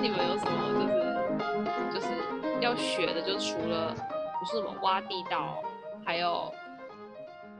[0.00, 3.94] 你们有什么就是就是要学的，就除了
[4.38, 5.62] 不是什么挖地道，
[6.06, 6.50] 还有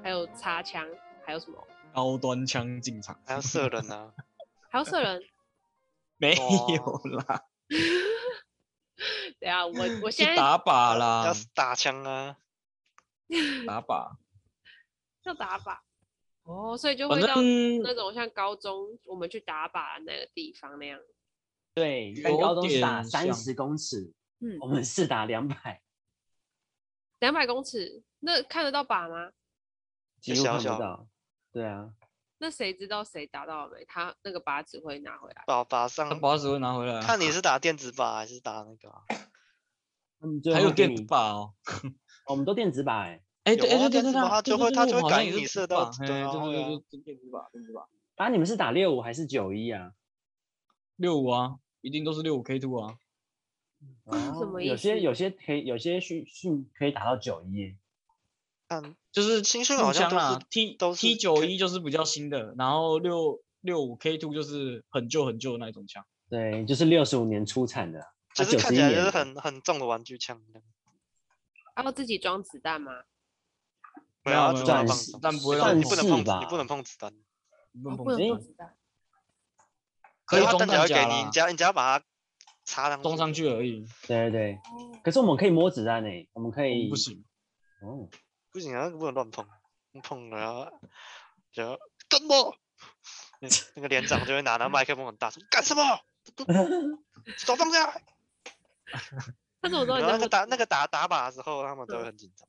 [0.02, 0.88] 还有擦枪，
[1.22, 4.14] 还有什么高端枪进场，还要射人啊？
[4.70, 5.22] 还要射人？
[6.16, 7.44] 没有啦。
[9.38, 12.38] 对啊，我我现在打靶啦，要打枪啊，
[13.66, 14.12] 打靶，
[15.24, 15.78] 要打靶。
[16.44, 17.34] 哦，所以就会到
[17.82, 20.98] 那种像高中我们去打靶的那个地方那样。
[21.74, 25.82] 对，但高中是打三十公尺，嗯，我们是打两百，
[27.20, 29.32] 两百公尺，那看得到靶吗？
[30.20, 31.06] 几乎看不到。
[31.52, 31.92] 对啊。
[32.42, 33.84] 那谁知道谁打到了没？
[33.84, 35.44] 他那个靶子会拿回来。
[35.46, 37.00] 靶靶上，靶子会拿回来。
[37.02, 39.02] 看你是打电子靶还是打那个？
[40.54, 41.54] 还有电子靶 哦。
[42.26, 43.22] 我们都电子靶哎。
[43.44, 45.90] 哎对哎对对对，他就会他就会感应你射到。
[45.90, 47.86] 对对对对，电子靶电子靶。
[48.16, 49.92] 啊，你们是打六五还是九一啊？
[51.00, 52.98] 六五啊，一定都是六五 K two 啊。
[54.38, 54.70] 什么意思？
[54.70, 57.74] 有些有些可以，有些训训可以打到九一。
[58.68, 66.04] 嗯，就是新训好像都是 T 都 T 九一就是比较新的，然后六六五 K two 就是很旧很旧的那种枪。
[66.28, 70.40] 对，就是六十五年出产的，就是看起来就是很很重的玩具枪。
[71.76, 72.92] 要自己装子弹吗？
[74.22, 77.10] 没有，算是，但不会让你不能碰，你不能碰子弹，
[77.82, 78.76] 不能碰子弹。
[80.30, 82.04] 可以装弹夹啦，你只要你只要把它
[82.64, 83.84] 插上装上去而已。
[84.06, 84.60] 对对对，
[85.02, 86.88] 可是我们可以摸子弹诶，我们可以。
[86.88, 87.24] 不行。
[87.82, 88.08] 哦。
[88.52, 89.46] 不行啊，不能乱碰，
[90.02, 90.72] 碰了
[91.52, 92.56] 就跟我？
[93.74, 95.82] 那个连长就会拿那麦克风很大声，干什么？
[97.36, 98.02] 手放下来。
[99.62, 99.98] 他怎么知道？
[99.98, 102.46] 那个打那个打打靶的时候，他们都会很紧张。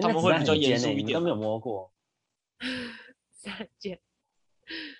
[0.00, 1.92] 他们会比较严肃一点，都没有摸过。
[3.40, 4.00] 再见。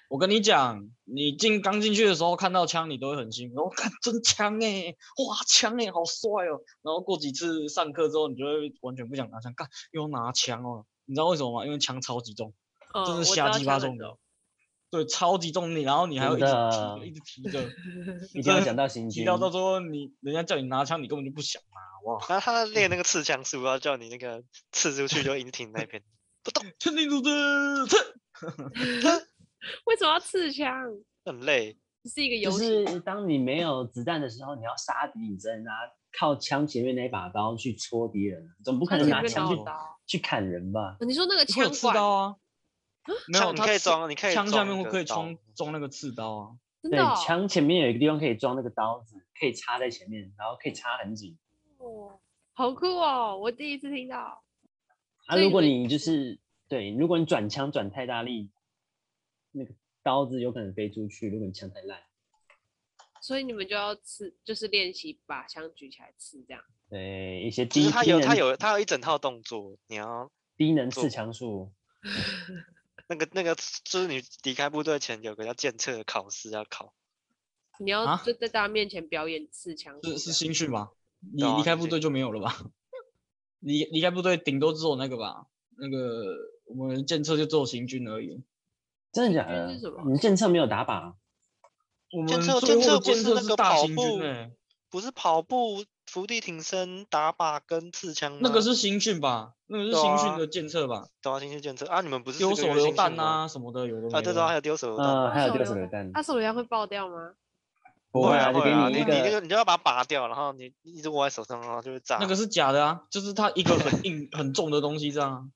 [0.09, 3.63] 我跟你讲，你进刚进去的时候看到枪，你都会很兴奋。
[3.63, 4.95] 我看真枪哎，
[5.29, 6.61] 哇枪哎，好帅哦。
[6.83, 10.85] 然后过几次上课之后，你就会完全不想拿枪，干又拿枪哦。
[11.07, 11.67] 你知道为什么吗？
[11.67, 12.53] 因为枪超级重，
[13.07, 14.17] 真是瞎鸡巴重的。
[14.91, 17.63] 对，超级重你，然后你还要一直提，一直提着。
[18.35, 19.23] 一定要讲到行军。
[19.23, 22.19] 提到到时候你人家叫你拿枪，你根本就不想拿哇。
[22.29, 24.43] 然后他练那个刺枪术，要叫你那个
[24.73, 26.03] 刺出去就一直停那边
[26.43, 28.17] 不动，确定组织刺。
[29.87, 30.73] 为什么要刺枪？
[31.25, 32.59] 很累，是一个游戏。
[32.59, 35.73] 就是当你没有子弹的时候，你要杀敌，你只能拿
[36.19, 40.97] 靠枪前面那一把刀去戳敌人，总不可能拿枪去刀去砍人吧？
[41.01, 42.37] 你说那个枪刺刀啊？
[43.29, 46.51] 没有，你可以装，你可以枪下面可以装装那个刺刀啊。
[46.83, 51.37] 对，枪前面有一个地方可以装那个刀子，可以插在前面，然后可以插很紧。
[51.77, 52.19] 哦，
[52.55, 53.37] 好酷哦！
[53.37, 54.43] 我第一次听到。
[55.27, 56.39] 啊，如果你就是
[56.69, 58.51] 对，如果你转枪转太大力。
[59.53, 62.01] 那个刀子有可能飞出去，如果你枪太烂，
[63.21, 66.63] 所以你们就要刺，就是练习把枪举起来刺这样。
[66.89, 71.73] 对，一些低，他有他有他有一整套动作，你要低能刺枪术。
[73.09, 76.95] 那个那个就是你离开部队前有个叫检测的考试要考，
[77.79, 79.99] 你要就在大家面前表演刺枪。
[80.03, 80.91] 是是新训吗？
[81.35, 82.57] 你离开部队就没有了吧？
[83.61, 85.47] 离离开部队顶多只有那个吧？
[85.77, 88.43] 那个我们检测就做行军而已。
[89.13, 89.67] 真的假的？
[90.05, 91.15] 你们检测没有打靶？
[92.13, 94.21] 我们检测检测不是那个跑步，
[94.91, 98.39] 不是跑步、伏地挺身、打靶跟刺枪。
[98.41, 99.55] 那个是新训吧？
[99.67, 101.07] 那个是新训的检测吧？
[101.23, 102.01] 对啊，新训检测啊！
[102.01, 104.09] 你们不是丢手榴弹啊什么的，有的。
[104.17, 106.11] 啊，对对，还有丢手榴弹，还有丢手榴弹。
[106.13, 107.33] 那手榴弹会爆掉吗？
[108.11, 112.19] 不会啊，就给你一个，你你你就要把它拔掉，然后你一直握在手上，然后就会炸。
[112.21, 115.53] 那个是假的啊，就是它一个很硬很重的东西这样。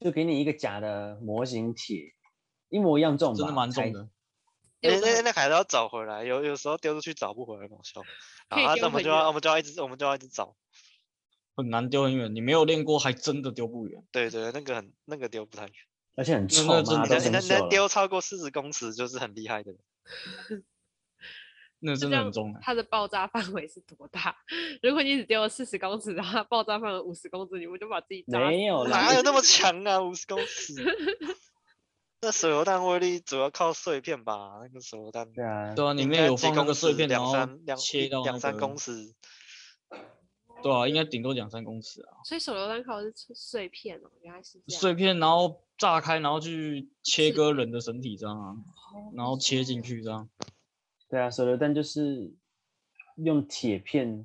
[0.00, 2.15] 就给你一个假的模型铁。
[2.68, 4.08] 一模一样重，真的蛮重的。
[4.80, 8.02] 那那那还是要找回来，有有时候丢出去找不回来，搞笑。
[8.48, 10.54] 然后我们就要我们就要一直我们就要一直找，
[11.56, 12.34] 很难丢很远。
[12.34, 14.04] 你没有练过，还真的丢不远。
[14.12, 15.72] 对对，那个很那个丢不太远，
[16.14, 16.66] 而且很重。
[16.66, 19.80] 那那丢超过四十公尺就是很厉害的人。
[21.78, 22.54] 那真的很重。
[22.62, 24.36] 它的爆炸范围是多大？
[24.82, 28.38] 如果你只丢了四十公尺，然后它爆炸范围五十公尺，你们就把自己炸。
[28.38, 30.00] 没有，哪有那么强啊？
[30.00, 30.74] 五十公尺。
[32.22, 34.58] 那手榴弹威力主要靠碎片吧？
[34.62, 39.14] 那个手榴弹，对啊，对啊，里面有放那个碎片，两三两切到两三公尺，
[40.62, 42.24] 对啊，应该顶多两三公尺啊。
[42.24, 44.80] 所以手榴弹靠的是碎片哦，原来是这样。
[44.80, 48.56] 碎片，然后炸开，然后去切割人的身体这样啊，
[49.14, 50.28] 然后切进去这样。
[51.08, 52.34] 对啊，手榴弹就是
[53.16, 54.24] 用铁片，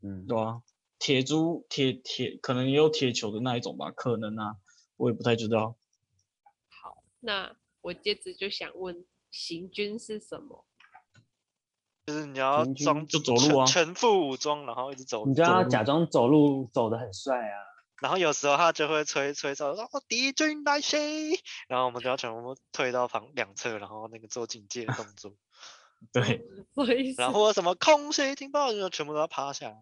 [0.00, 0.62] 嗯，对啊，
[0.98, 4.56] 铁珠、铁铁，可能也有铁球的那一种吧，可能啊，
[4.96, 5.76] 我也不太知道。
[7.20, 10.64] 那我接着就想问，行军是什么？
[12.06, 15.26] 就是你要装就走路啊，全副武装，然后一直走。
[15.26, 17.58] 你就要假装走路走得很帅啊。
[18.00, 20.96] 然后有时候他就会吹吹哨，说敌军来袭，
[21.68, 25.34] 然后我们就要全部退到旁两侧，然后那个做警戒的动作。
[26.10, 26.48] 对，
[27.18, 29.76] 然后什么空袭警报，就全部都要趴下。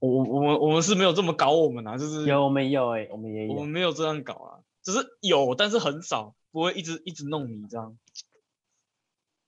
[0.00, 7.98] 我我们我们是没有这么搞我们啊，就是有没有哎，我们也有，我们没有这样搞啊，只是有，但是很少，不会一直一直弄你这样。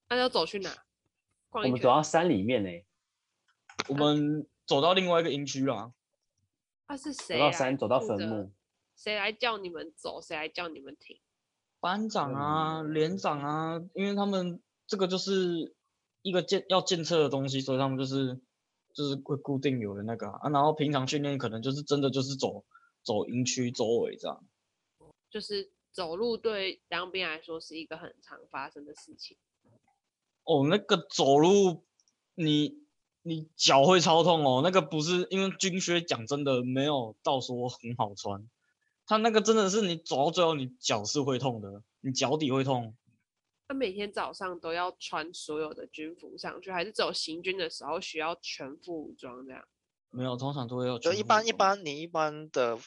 [0.08, 0.70] 那要走去哪？
[1.50, 2.70] 我们走到山里面呢。
[3.88, 5.92] 我们走到另外一个营区了。
[6.86, 7.38] 他是谁？
[7.38, 8.50] 走到山，走到坟墓。
[8.96, 10.20] 谁来叫你们走？
[10.20, 11.20] 谁来叫你们停？
[11.80, 15.74] 班长啊，连长啊，因为他们这个就是
[16.22, 18.40] 一个建要建测的东西，所以他们就是
[18.94, 20.48] 就是会固定有的那个啊。
[20.50, 22.64] 然后平常训练可能就是真的就是走
[23.02, 24.42] 走营区周围这样。
[25.28, 29.38] 就是走路对当兵来说是一个很常发生的事情。
[30.42, 31.86] 哦，那个走路
[32.34, 32.84] 你。
[33.26, 38.46] 你脚会超痛哦，那个不是因为军靴讲真的没有到说很好穿，
[39.06, 42.94] 他那个真的是你走到最后你脚是会痛的，你脚底会痛。
[43.66, 49.66] 他每天早上都要穿所有的军服上去，还是走行军的时候需要全副武装这样？
[50.10, 50.98] 没有，通常都会要。
[50.98, 52.78] 就一般一般，你一般的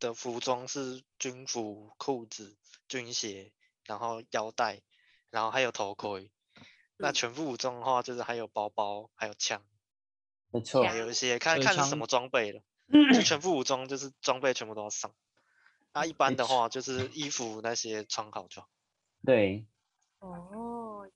[0.00, 2.56] 的服装是军服、裤子、
[2.88, 3.52] 军鞋，
[3.84, 4.82] 然后腰带，
[5.30, 6.30] 然后还有头盔。
[6.56, 6.62] 嗯、
[6.98, 9.62] 那全副武装的话，就是还有包包，还有枪。
[10.50, 12.62] 没错，还有一些看看是什么装备了，
[13.14, 15.12] 就全副武装就是装备全部都要上。
[15.92, 18.68] 那、啊、一般的话就是衣服那些穿好就好。
[19.24, 19.66] 对。
[20.18, 21.08] 哦，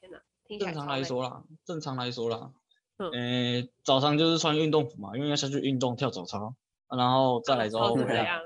[0.00, 0.22] 天哪！
[0.58, 2.52] 正常来说啦，正常来说啦，
[2.98, 6.54] 嗯，诶，早上就是穿运动服嘛，因为要下去运动跳早操，
[6.96, 8.40] 然后再来之后怎么样？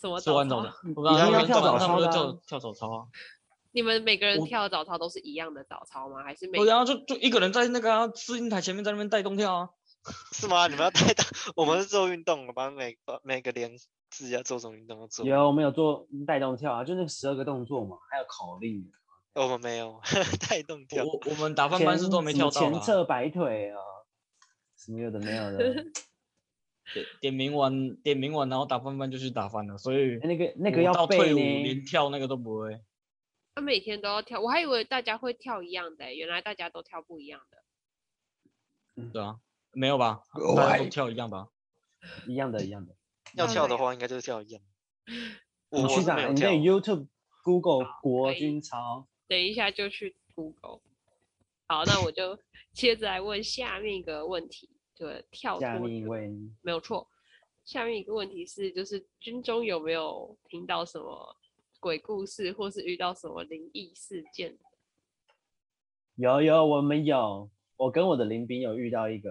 [0.00, 0.20] 什么？
[0.20, 3.06] 做完早操，我刚刚跳早操就，跳跳早操啊。
[3.72, 6.22] 你们每个人跳的早操都是一样的早操吗？
[6.22, 6.62] 还是每？
[6.64, 9.68] 然后，就就一个人在那个试音台前面在那边带动跳啊。
[10.32, 10.66] 是吗？
[10.68, 11.24] 你们要带动？
[11.56, 13.76] 我们是做运动，我们每每个连
[14.08, 15.26] 自己要做什么运动要做。
[15.26, 18.90] 有，我们有做带动跳啊，就那十二个动作嘛，还有口令。
[19.34, 20.00] 我们没有
[20.48, 21.04] 带动跳。
[21.04, 22.60] 我我们打饭班是都没跳到。
[22.60, 23.78] 前侧摆腿啊，
[24.76, 25.58] 什么有的没有的。
[26.92, 32.80] 点点名完，点名完，然后打翻翻就去打翻了，所以那个那个要到退伍连跳那个都不会。
[33.54, 37.58] 他每天都要跳，我还以为大家会跳一样的，欸，原来大家都跳不一样的。
[38.96, 39.40] 嗯，对啊，
[39.72, 40.22] 没有吧？
[40.56, 41.48] 大家都跳一样吧？
[42.26, 42.94] 一样的，一样的。
[43.34, 44.62] 要跳的话，应该就是跳一样。
[45.70, 46.28] 我去哪？
[46.28, 47.08] 你在 YouTube、
[47.42, 49.08] Google 国军操。
[49.26, 50.80] 等一下就去 Google。
[51.66, 52.38] 好，那我就
[52.72, 55.86] 接着来问下面一个问题，就跳脱。
[56.62, 57.06] 没有错。
[57.64, 61.36] 下面一个问题是，就是军中有没有听到什么？
[61.78, 64.58] 鬼故事，或是遇到什么灵异事件？
[66.16, 67.50] 有有，我们有。
[67.76, 69.30] 我跟我的邻兵有遇到一个，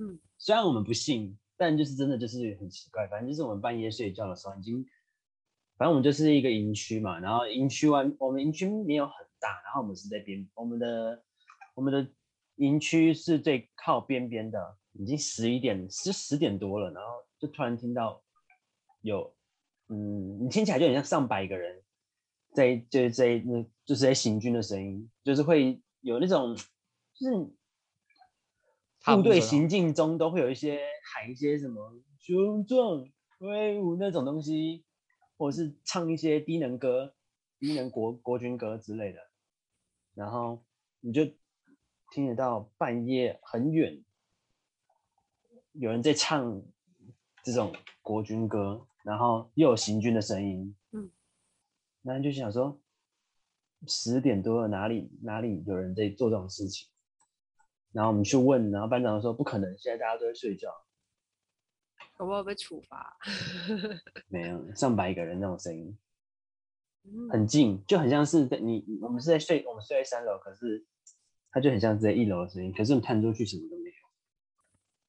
[0.00, 3.06] 嗯，虽然我们不信，但就是真的就是很奇怪。
[3.06, 4.84] 反正就是我们半夜睡觉的时候，已经，
[5.78, 7.20] 反正我们就是一个营区嘛。
[7.20, 11.22] 然后营区外，我们营区没有很大，然后我们是在边，我们的
[11.74, 12.12] 我们的
[12.56, 18.22] 营区是最靠边边的，已经十一点，十十点多了，然后就突然听到
[19.00, 19.34] 有，
[19.88, 21.82] 嗯，你听起来就很像上百个人。
[22.54, 27.30] 在就在那就是在行军的声音，就是会有那种，就是
[29.04, 30.80] 部队行进中都会有一些
[31.12, 33.06] 喊一些什么雄壮
[33.40, 34.86] 威武那种东西，
[35.36, 37.14] 或者是唱一些低能歌、
[37.58, 39.18] 低能国国军歌之类的，
[40.14, 40.64] 然后
[41.00, 41.26] 你就
[42.10, 44.02] 听得到半夜很远
[45.78, 46.62] 有人在唱
[47.42, 51.10] 这种国军歌，然后又有行军的声音，嗯。
[52.02, 52.80] 那就想说，
[53.86, 56.88] 十点多了，哪里哪里有人在做这种事情？
[57.92, 60.70] 然后我们去问，然后班长说不可能，现在大家都在睡觉。
[62.16, 63.18] 会不会被处罚？
[64.28, 65.98] 没有，上百个人那种声音，
[67.30, 70.86] 很近，就很像是在你我们是在睡，我们睡在三楼，可是
[71.50, 73.85] 它就很像是在一楼的声音，可是我们探出去什么都没有。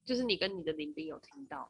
[0.08, 1.70] 就是你跟你的邻兵有听到？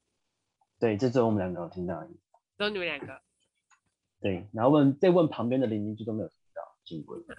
[0.79, 2.12] 对，这只有我们两个有听到而已。
[2.56, 3.20] 只有你们两个。
[4.22, 7.36] 对，然后问再问旁边的邻居，就都没有听到，见鬼了！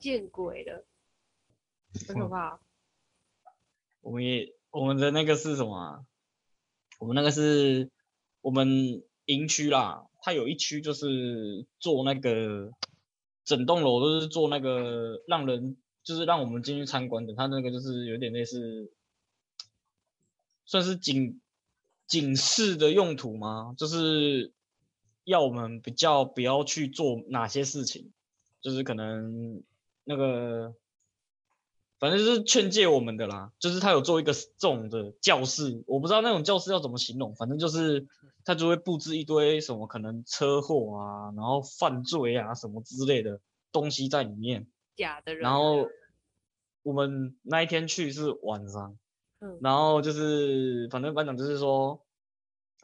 [0.00, 0.84] 见鬼了，
[2.08, 2.60] 很可怕。
[4.00, 6.04] 我们也我们的那个是什么啊？
[6.98, 7.88] 我们那个是
[8.40, 12.72] 我们营区啦，它有一区就是做那个
[13.44, 18.92] 整栋楼都是做那个让人就是让我们进去参观的，它那个就是有点类似，
[20.64, 21.40] 算是警
[22.06, 23.74] 警示的用途吗？
[23.76, 24.52] 就是。
[25.24, 28.10] 要我们比较不要去做哪些事情，
[28.60, 29.62] 就是可能
[30.02, 30.74] 那个
[32.00, 38.08] 反正就是劝诫我们的啦，就是他有做一个这种的教室，我不知道那种教室要怎么形容，反正就是
[38.44, 43.38] 他就会布置一堆什么可能车祸啊，然后犯罪啊什么之类的
[43.70, 44.66] 东西在里面。
[44.96, 45.42] 假的人。
[45.42, 45.88] 然后
[46.82, 48.98] 我们那一天去是晚上，
[49.42, 52.00] 嗯，然后就是反正班长就是说，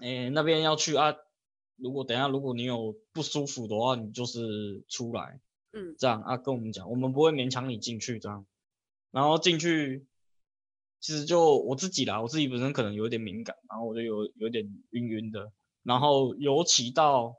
[0.00, 1.14] 哎，那边要去啊，
[1.76, 5.40] 如果等下如果你有不舒服的话，你就是出来，
[5.72, 8.44] 嗯，这样啊跟我们讲，我们不会勉强你进去这样。
[9.12, 10.06] 然后进去，
[11.00, 15.52] 其实就我自己啦，我自己本身可能有点敏感，然后我就有有点晕晕的。
[15.84, 17.36] 然后尤其到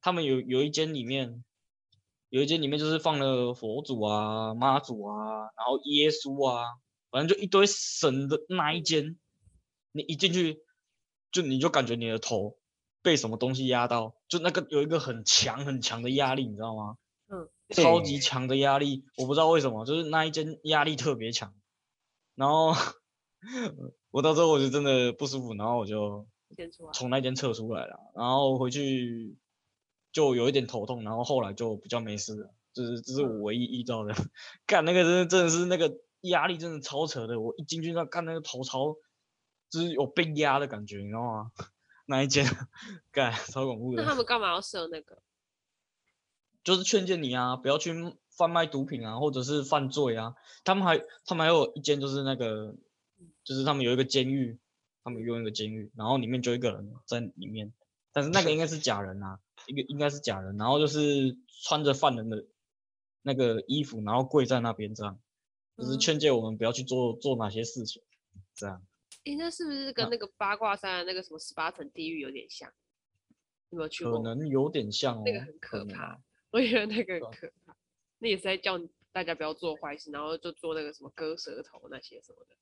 [0.00, 1.44] 他们有有一间里面，
[2.28, 6.64] 有一间里面就是放了佛祖啊、妈祖啊，然后耶稣啊，
[7.10, 9.16] 反正就一堆神的那一间，
[9.92, 10.62] 你一进去，
[11.30, 12.56] 就你就感觉你的头
[13.02, 16.96] 被什么东西压到，就那个有一个很强很强的压力，你知道吗？
[17.28, 17.48] 嗯。
[17.70, 21.52] 超级强的压力，我不知道为什么，就是那一间压力特别强，
[22.34, 22.72] 然后
[24.10, 26.26] 我到时候我就真的不舒服，然后我就
[26.94, 29.36] 从那间撤出来了，然后回去
[30.12, 34.14] 就有一点头痛，然后后来就比较没事了，就是这是我唯一遇到的，
[34.66, 38.96] 干那个真的真的是那个压力真的超扯的，我一进去那看那个头超
[39.70, 41.52] 就是有被压的感觉，你知道吗？
[42.06, 42.44] 那一间
[43.12, 44.02] 干超恐怖的。
[44.02, 45.18] 那他们干嘛要设那个？
[46.64, 47.94] 就是劝诫你啊，不要去
[48.30, 50.34] 贩卖毒品啊，或者是犯罪啊。
[50.64, 52.74] 他们还，他们还有一间就是那个，
[53.44, 54.58] 就是他们有一个监狱，
[55.04, 57.72] 他们用一个监狱，然后里面就一个人在里面，
[58.12, 62.44] 但是那个应该是假人啊，一个应该是假人，然后就是穿着犯人的
[63.22, 65.18] 那个衣服，然后跪在那边这样，
[65.78, 68.02] 就是劝诫我们不要去做做哪些事情，
[68.54, 68.82] 这样。
[69.24, 72.70] 诶，那是不是跟那个八卦山的那个什么十八层地狱有点像？
[73.70, 74.14] 有没有去过？
[74.14, 76.20] 可能有点像哦，那个很可怕。
[76.50, 77.76] 我觉得那个很可怕，
[78.18, 78.80] 那也是在叫
[79.12, 82.56] 大家不要做坏事，然后就做那个什么割舌头那些什么的，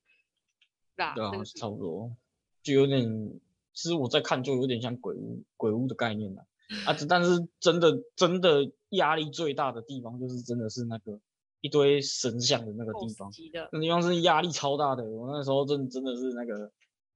[0.97, 2.17] 对啊，对啊，那个、差不多，
[2.63, 3.41] 就有点，
[3.73, 6.45] 其实我在看就有点像鬼屋，鬼屋的概念了
[6.85, 11.21] 啊，啊，但是真的真的压力最大的地方就是真的是那个
[11.61, 13.31] 一堆神像的那个地方，
[13.73, 16.73] 那地方是压力超大的，我那时候真的真的是那个，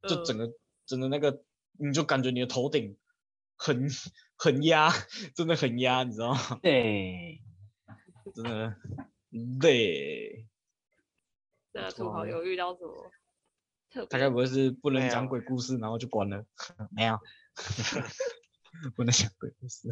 [0.09, 0.54] 就整个、嗯、
[0.87, 1.42] 整个那个，
[1.78, 2.97] 你就感觉你的头顶。
[3.62, 3.90] 很
[4.37, 4.90] 很压，
[5.35, 6.59] 真的很压，你知道吗？
[6.62, 7.42] 对，
[8.35, 8.75] 真的
[9.61, 10.47] 对。
[11.73, 13.11] 那土豪有遇到什么
[13.90, 14.06] 特别？
[14.06, 16.42] 大概不会是不能讲鬼故事，然后就关了？
[16.90, 17.18] 没有，
[18.97, 19.90] 不能讲鬼故事。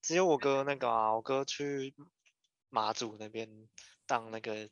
[0.00, 1.92] 只有我哥那个啊，我哥去
[2.68, 3.68] 马祖那边
[4.06, 4.68] 当那个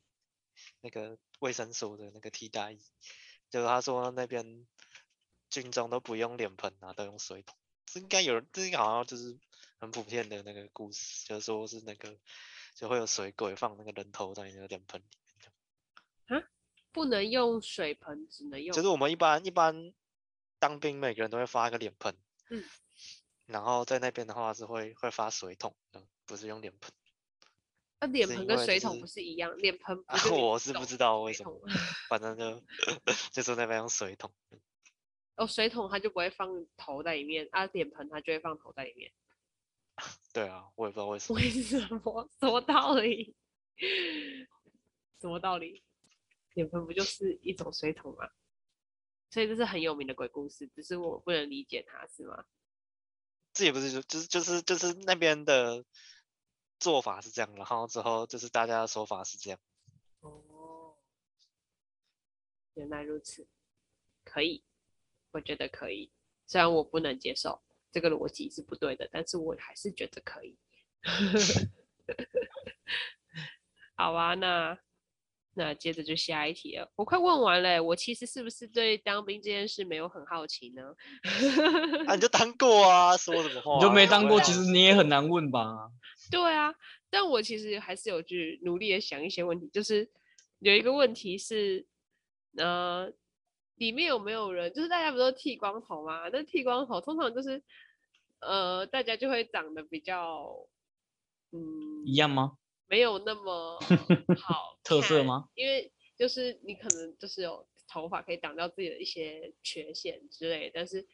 [0.81, 2.81] 那个卫生所的那个替代役，
[3.49, 4.67] 就是他说那边
[5.49, 7.57] 军中都不用脸盆啊，都用水桶。
[7.85, 9.37] 这应该有人，这应该好像就是
[9.79, 12.17] 很普遍的那个故事，就是说是那个
[12.75, 15.05] 就会有水鬼放那个人头在那个脸盆里
[15.39, 16.39] 面。
[16.39, 16.47] 啊？
[16.91, 18.73] 不能用水盆，只能用。
[18.73, 19.93] 就是我们一般一般
[20.59, 22.17] 当兵，每个人都会发一个脸盆。
[22.49, 22.63] 嗯。
[23.45, 26.91] 然后在那边的话是会会发水桶的，不是用脸盆。
[28.07, 29.55] 脸盆跟水桶不是一样？
[29.57, 30.35] 脸、就是、盆不是、啊？
[30.35, 31.59] 我是不知道为什么，
[32.09, 32.63] 反正就
[33.31, 34.31] 就是那边用水桶。
[35.35, 39.11] 哦，水桶它就不会放头在里面，啊，脸盆它就会放头在里面。
[40.33, 41.39] 对啊，我也不知道为什么。
[41.39, 42.29] 为什么？
[42.39, 43.35] 什么道理？
[45.19, 45.83] 什么道理？
[46.53, 48.29] 脸盆不就是一种水桶吗？
[49.29, 52.45] 所以这是很有名的鬼故事，只是我不能理解它，是吗？
[53.53, 55.83] 这也不是，就是就是就是那边的
[56.79, 59.59] 做法是这样，然后之后就是大家的说法是这样。
[60.21, 60.95] 哦，
[62.73, 63.47] 原来如此，
[64.23, 64.63] 可以。
[65.31, 66.09] 我觉得可以，
[66.47, 70.57] 虽然我不能接受这个逻辑是不对的，但是我还是觉得可以。
[73.97, 74.79] 好啊，那
[75.55, 76.91] 那接着就下一题了。
[76.95, 80.83] 我快问完了，我其实是不是对当兵这件事没有很好奇呢？
[82.05, 83.75] 啊，你就当过啊，说什么话？
[83.75, 85.89] 你就没当过，其实你也很难问吧？
[86.29, 86.73] 对啊，
[87.09, 90.09] 但我其实还是有去努力的想一些问题，就是
[90.59, 91.85] 有一个问题是，
[92.57, 93.11] 呃。
[93.77, 94.71] 里面有没有人？
[94.71, 96.29] 就是大家不都剃光头吗？
[96.31, 97.61] 那剃光头通常就是，
[98.39, 100.65] 呃，大家就会长得比较，
[101.51, 101.59] 嗯，
[102.05, 102.53] 一样吗？
[102.87, 103.79] 没有那么
[104.41, 105.49] 好特色吗？
[105.55, 111.05] 因为就是你可能就是有头发可以挡掉自己的一些缺陷之类，但是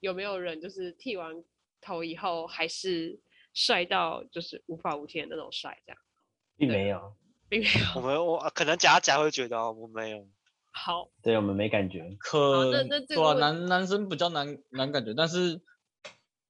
[0.00, 1.44] 有没有人就是剃完
[1.80, 3.20] 头以后还是
[3.54, 5.82] 帅到就是无法无天的那种帅？
[5.86, 5.98] 这样，
[6.56, 7.16] 并没有，
[7.48, 7.96] 并没有。
[7.96, 10.28] 我们我可能假假会觉得我没有。
[10.74, 15.60] 好，对我们没感觉，可对啊，男男生比较难难感觉，但是，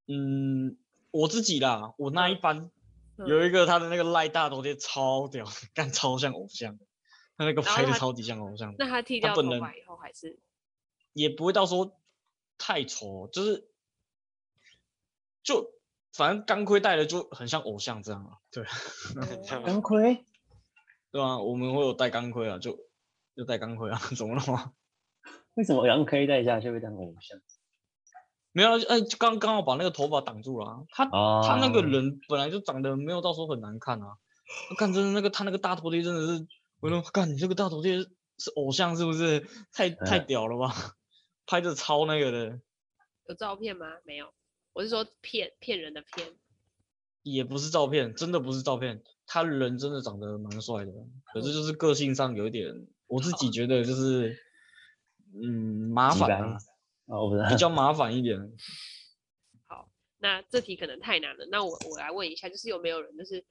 [0.06, 0.78] 嗯，
[1.10, 2.70] 我自己啦，我那一班
[3.26, 6.78] 有一个他的那个赖大头贴超屌， 干超像偶像，
[7.36, 10.38] 他那个拍的超级像偶像，那他剃掉头发以后还是
[11.12, 11.98] 也不会到说
[12.58, 13.68] 太丑，就是
[15.42, 15.72] 就
[16.12, 20.24] 反正钢盔戴的就很像偶像这样啊，对哦 钢盔，
[21.10, 22.78] 对啊，我们会有戴钢盔啊，就
[23.34, 24.72] 就戴钢盔啊， 怎么了吗？
[25.54, 27.38] 为什么钢盔戴下去会当偶像？
[28.52, 30.76] 没有，哎，就刚刚好把那个头发挡住了啊。
[30.90, 34.16] 他、哦他那个人本来就长得没有到时候很难看啊。
[34.70, 36.46] 我看真的那个他那个大头贴真的是，
[36.80, 37.98] 我说看你这个大头贴
[38.38, 39.46] 是偶像是不是？
[39.72, 40.96] 太太屌了吧？
[41.46, 42.60] 拍的超那个的，
[43.28, 43.86] 有照片吗？
[44.04, 44.32] 没有，
[44.74, 46.28] 我是说骗骗人的骗。
[47.22, 49.02] 也不是照片，真的不是照片。
[49.26, 50.92] 他人真的长得蛮帅的，
[51.32, 54.36] 可是就是个性上有一点，我自己觉得就是，
[55.32, 56.58] 嗯，麻烦啊，
[57.06, 58.38] 哦，比较麻烦一点。
[59.66, 63.44] 好，那这题可能太难了，那我我来问一下，就是有没有人就是，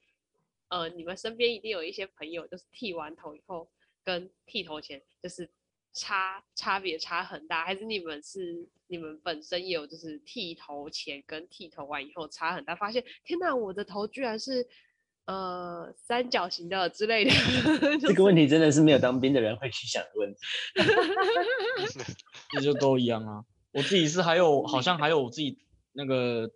[0.68, 3.70] 呃，你们身边一定有一些朋友，就是剃完头以后
[4.02, 5.48] 跟剃头前就是
[5.92, 14.66] 差差别差很大，还是你们是你们本身也有就是剃头前跟剃头完以后差很大，发现天哪，我的头居然是
[15.26, 17.30] 呃三角形的之类的，
[18.00, 20.38] 这个问题真的是没有当兵的人会去想的问题。
[22.50, 23.44] 这就都一样啊。
[23.72, 25.58] 我自己是还有，好像还有我自己
[25.92, 26.50] 那个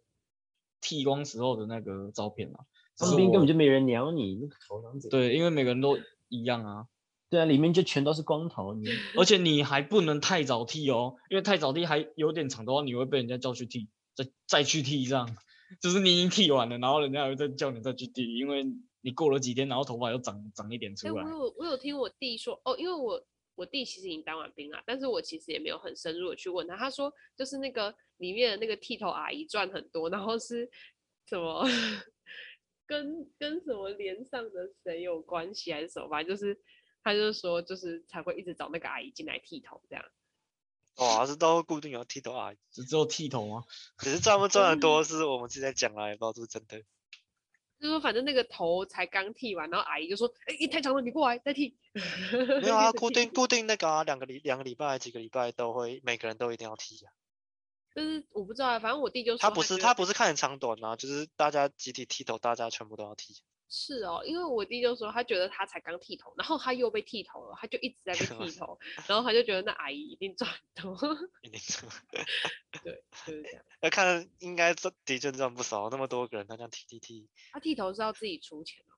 [0.80, 2.61] 剃光时候的那个照片啊。
[2.99, 5.11] 当兵根本就没人鸟你，那个头长怎？
[5.11, 6.87] 对，因为每个人都一样啊。
[7.28, 15.37] 对啊，里面就全都是光头，你而且你还不能太早剃哦，因为太早剃还有点长的话，你会被人家叫去剃，再再去剃这样。
[15.80, 18.64] 就是你已经剃完了，然后人家还会再叫你再去剃，因为
[19.00, 21.25] 你过了几天，然后头发又长长一点出来。
[21.25, 26.76] 欸、我有我有听我弟说哦，因为我我弟其实已经当完兵了，但是我其实也没有很深入的去问他。
[26.76, 30.70] 他说就是那个里面的那个剃头阿姨赚很多，然后是
[31.26, 31.66] 什么
[32.87, 36.56] 跟跟什么连上的谁有关系还是什么，反正就是
[37.02, 40.04] 他就是说就是才会一直找那个阿姨进来剃头这样。
[40.97, 43.65] 哇，是都固定有剃头阿姨，只只有剃头吗？
[43.99, 46.85] 只是赚不赚的多是我们自己在讲啦，也不知道是不是真的。
[47.78, 51.76] 就是说反正那个头才刚剃完，然后阿姨就说：“哎、欸，你太长了，你过来再剃。”
[52.63, 57.13] 没有啊， 固定固定那个啊，两个礼两个礼拜几个礼拜都会，每个人都一定要剃啊。
[57.95, 63.37] 就是我不知道啊，反正我弟就说他不是他不是看长短啊，就是大家集体剃头，大家全部都要剃。
[63.69, 70.97] 是哦，因为我弟就说他觉得他才刚剃头，然后他又被剃头了，他就一直在被剃头， 然后他就觉得那阿姨一定赚很多。
[71.43, 71.93] 一定赚。
[72.85, 73.65] 对，就是这样。
[73.81, 77.29] 那看应该赚的确赚不少，那么多个人他这样剃剃剃。
[77.52, 78.95] 他剃头是要自己出钱吗？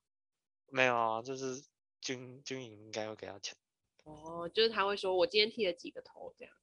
[0.71, 1.65] 没有啊，就是
[2.03, 3.57] 军军营应该会给他钱。
[4.05, 6.55] 哦，就是他会说我今天剃了几个头这样。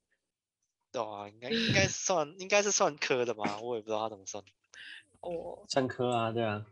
[0.91, 4.44] 对啊，应该应该算应该是算科的吧，我也不知道他怎么算。
[5.22, 6.65] 哦，算科啊，对啊。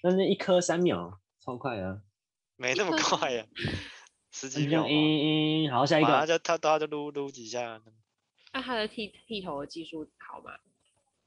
[0.00, 2.00] 但是一颗三秒，超快啊！
[2.56, 3.46] 没那么快呀、啊，
[4.32, 4.84] 十几秒。
[4.84, 6.08] 嗯嗯，好，下一个。
[6.08, 7.82] 他就他他就撸撸几下。
[8.52, 10.52] 那、啊、他的剃剃头的技术好吗？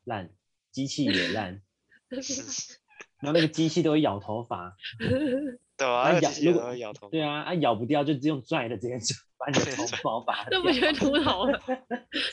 [0.06, 0.34] 烂，
[0.72, 1.62] 机器也烂。
[3.22, 4.76] 然后那个机器都会咬头发。
[5.78, 7.10] 对啊，咬如果咬头。
[7.10, 10.60] 对啊，啊咬不掉就只用拽的，直接就把你的头发拔掉。
[10.60, 11.60] 那不就会秃头了？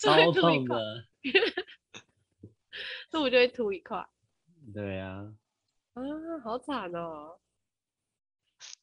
[0.00, 1.04] 超痛的。
[3.12, 4.06] 那我就会秃一块。
[4.72, 5.32] 对啊。
[5.96, 6.02] 啊，
[6.44, 7.38] 好惨哦！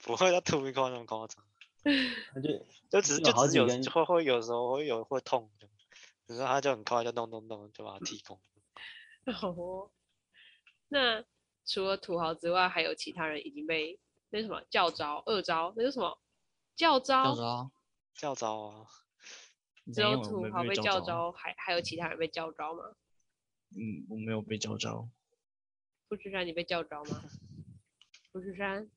[0.04, 1.46] 不会，他秃一块那么夸张。
[2.34, 2.50] 他就
[2.90, 5.52] 就只是就只有会会有时候会有会痛，
[6.26, 8.40] 可是他就很快就弄弄弄就把它剃光。
[9.26, 9.92] 哦，
[10.88, 11.24] 那
[11.66, 14.00] 除了土豪之外，还有其他人已经被
[14.32, 16.20] 那什么教召、二招，那是什么
[16.76, 17.36] 教招叫？
[17.36, 17.72] 招，
[18.16, 18.88] 教招啊！
[19.94, 22.96] 只有土豪被教召，还还有其他人被教招吗？
[23.76, 25.08] 嗯，我没有被教召。
[26.16, 27.24] 富士山，你被叫着吗？
[28.32, 28.88] 富士山，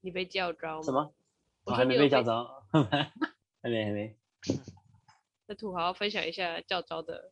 [0.00, 0.82] 你被叫着吗？
[0.82, 1.14] 什么？
[1.62, 2.64] 我还没被叫着，
[3.62, 4.18] 还没还没。
[5.46, 7.30] 那土豪分享一下叫招的，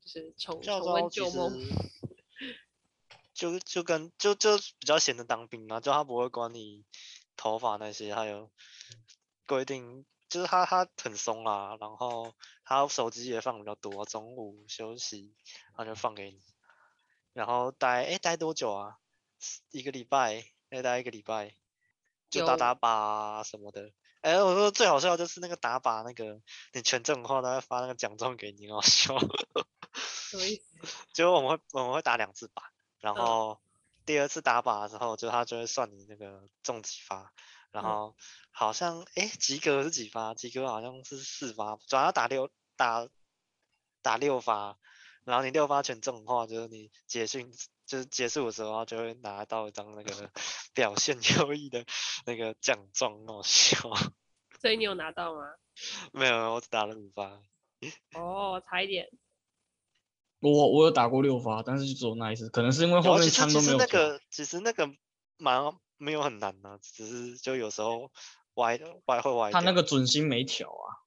[0.00, 1.52] 就是重重温旧梦。
[3.32, 6.84] 就就跟就就比较闲的当兵嘛，就他不会管你
[7.36, 8.50] 头发那些，还有
[9.46, 12.34] 规定，就是他他很松啦，然后
[12.64, 15.32] 他手机也放比较多，中午休息
[15.76, 16.40] 他就放给你。
[17.36, 18.96] 然后待哎待多久啊？
[19.70, 21.54] 一个礼拜，哎待一个礼拜，
[22.30, 23.92] 就打打靶什么的。
[24.22, 26.40] 哎，我说最好笑就是那个打靶那个，
[26.72, 29.18] 你全中的话，他会发那个奖状给你，好笑。
[29.92, 30.96] 什么意思？
[31.12, 32.62] 就我们会我们会打两次靶，
[33.00, 33.60] 然后
[34.06, 37.34] 第二次打靶的时候，就他就会算你那个中几发，
[37.70, 38.16] 然后
[38.50, 40.32] 好像哎及格是几发？
[40.32, 43.06] 及格好像是四发，主要打六打
[44.00, 44.78] 打六发。
[45.26, 47.52] 然后你六发全中的话，就是你结训
[47.84, 50.30] 就是结束的时候，就会拿到一张那个
[50.72, 51.84] 表现优异的
[52.24, 53.76] 那个奖状，好笑。
[54.60, 55.42] 所以你有拿到吗？
[56.14, 57.42] 没有，我只打了五发。
[58.14, 59.10] 哦，差一点。
[60.40, 63.72] 我我有打过六发，但是就只有那一次，可能是因为后面枪都没有。
[63.72, 64.88] 其实那个其实那个
[65.38, 65.60] 蛮
[65.96, 68.12] 没有很难啊，只是就有时候
[68.54, 69.50] 歪歪会歪。
[69.50, 71.02] 他那个准心没调啊。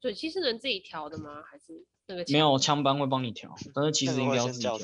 [0.00, 1.42] 准心是能自己调的吗？
[1.42, 2.24] 还是那个？
[2.32, 4.78] 没有，枪班会帮你调，但是其实应该要自己调。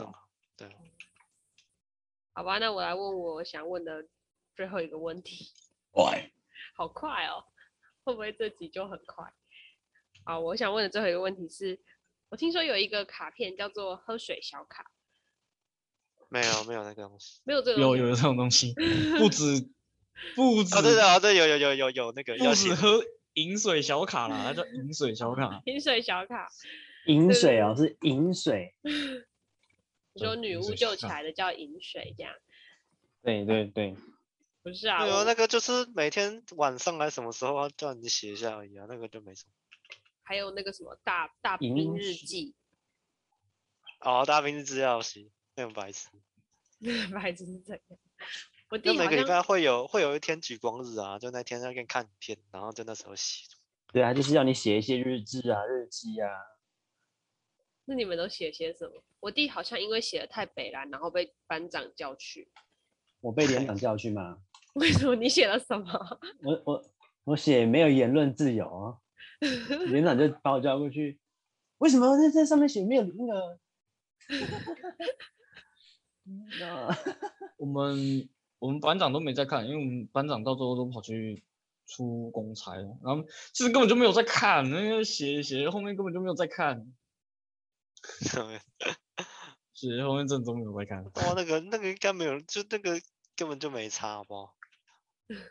[0.56, 0.68] 对。
[2.32, 4.06] 好吧，那我来问我想问的
[4.54, 5.50] 最后一个问题。
[5.92, 6.32] 喂。
[6.74, 7.44] 好快哦，
[8.04, 9.32] 会不会这集就很快？
[10.24, 11.80] 好，我想问的最后一个问题是。
[12.28, 14.92] 我听说有一个卡片叫做喝水小卡，
[16.28, 18.72] 没有没有那个东西，没有这个有有这种东西，
[19.18, 19.68] 不止
[20.36, 23.02] 不止，啊对对对，有有有有有那个，不止喝
[23.34, 26.48] 饮水小卡啦，它叫饮水小卡， 饮水小卡，
[27.06, 28.74] 饮水哦，是饮水，
[30.12, 32.34] 你说女巫救起来的叫饮水这样，
[33.22, 33.96] 对对对，
[34.62, 39.52] 不是啊，没有那个就是每天晚上来什么时候叫你写一下而已啊，那个就没什么。
[40.22, 42.54] 还有那个什么大大兵日记，
[44.00, 46.08] 哦，大兵日记要写，那种白痴，
[47.12, 47.98] 白痴是怎样？
[48.68, 53.46] 我第每个礼拜会有会有一天举光日啊，就那天要给你看影片，然后就那时候写。
[53.92, 56.28] 对啊，就是要你写一些日志啊、日记啊。
[57.90, 58.92] 那你们都写些什么？
[59.18, 62.48] 我弟好像因为写的太北烂，然后被班长叫去。
[63.20, 64.38] 我被连长叫去吗？
[64.74, 65.16] 为什么？
[65.16, 66.20] 你写了什么？
[66.44, 66.84] 我我
[67.24, 68.96] 我写没有言论自由啊。
[69.88, 71.18] 连长就把我叫过去，
[71.78, 73.58] 为什么在这上面写没有那个？
[77.58, 78.28] 我们
[78.60, 81.42] 我们班长都没在看，因为我们班长到最后都跑去
[81.88, 86.86] 出公差了，然后其实根本就没有在看，那个写写后面根本就没有在看，
[89.72, 91.04] 写 后面正中没有在看。
[91.04, 93.00] 哇，那个那个应该没有，就那个
[93.36, 94.54] 根本就没差，好不好？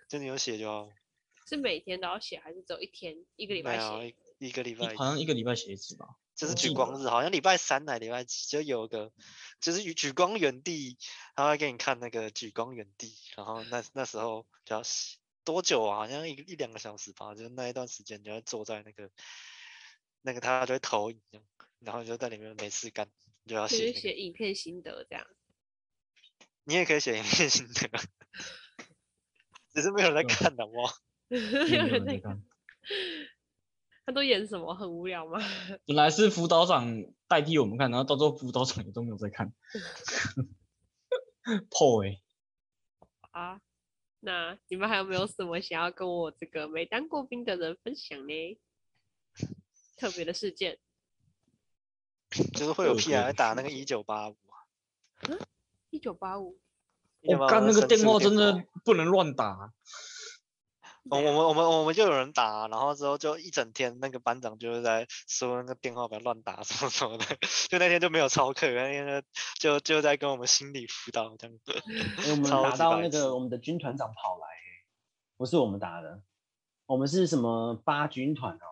[0.09, 0.89] 就你有写就好。
[1.47, 4.15] 是每天都要写，还是只有一天一个礼拜写？
[4.37, 6.07] 一个礼拜好像一个礼拜写一次吧。
[6.35, 9.11] 就是举光日，好像礼拜三来礼拜几就有个，
[9.59, 10.97] 就是举光原地，
[11.35, 15.97] 他会给你看那个举光原地，然后那那时候就要写多久啊？
[15.97, 19.11] 好像一一两个小时吧，就是那一段时间就要坐在那个
[20.21, 21.19] 那个他就会投影，
[21.79, 23.09] 然后就在里面没事干
[23.45, 25.25] 就要写、那个、写影片心得这样。
[26.63, 27.89] 你也可以写影片心得，
[29.73, 30.93] 只是没有人在看的哇。
[31.29, 32.43] 有人在看，
[34.05, 34.73] 他都演什么？
[34.75, 35.39] 很无聊吗？
[35.85, 39.53] 本来是辅导长代替我们看，然后到最后辅导长也都没有在看。
[41.69, 42.21] 破哎！
[43.31, 43.61] 啊，
[44.19, 48.59] 那你们还有没有什么想要跟我这个没当过兵的人分享呢？
[49.95, 50.79] 特别的事件，
[52.53, 54.55] 就是会有屁孩打那个一九八五啊？
[55.27, 55.39] 嗯，
[55.89, 56.57] 一九八五？
[57.21, 59.73] 我干那个电话真的不能乱打。
[61.09, 67.25] 我我们我们我们就有人打，然后之后就一整天那个班长就是在说那个电话不要乱打什么什么的，
[67.67, 69.23] 就那天就没有操课，那天
[69.57, 71.81] 就就在跟我们心理辅导这样子。
[72.29, 74.47] 我 们打到那个我们的军团长跑来，
[75.35, 76.21] 不是我们打的，
[76.85, 78.67] 我们是什么八军团哦？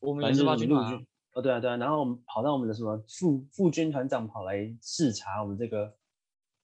[0.00, 1.00] 我们也是八军团、啊。
[1.34, 5.94] 哦对啊对啊，然后我们跑到我们的什么副副军团长跑来视察我们这个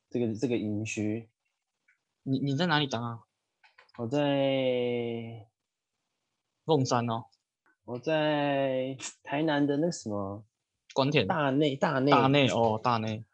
[0.09, 1.29] 这个这个营区。
[2.23, 3.21] 你你在哪里当啊？
[3.99, 5.47] 我在
[6.65, 7.25] 凤山哦，
[7.85, 10.45] 我在台南的那什么
[10.95, 13.25] 关田大内大内大内哦大内，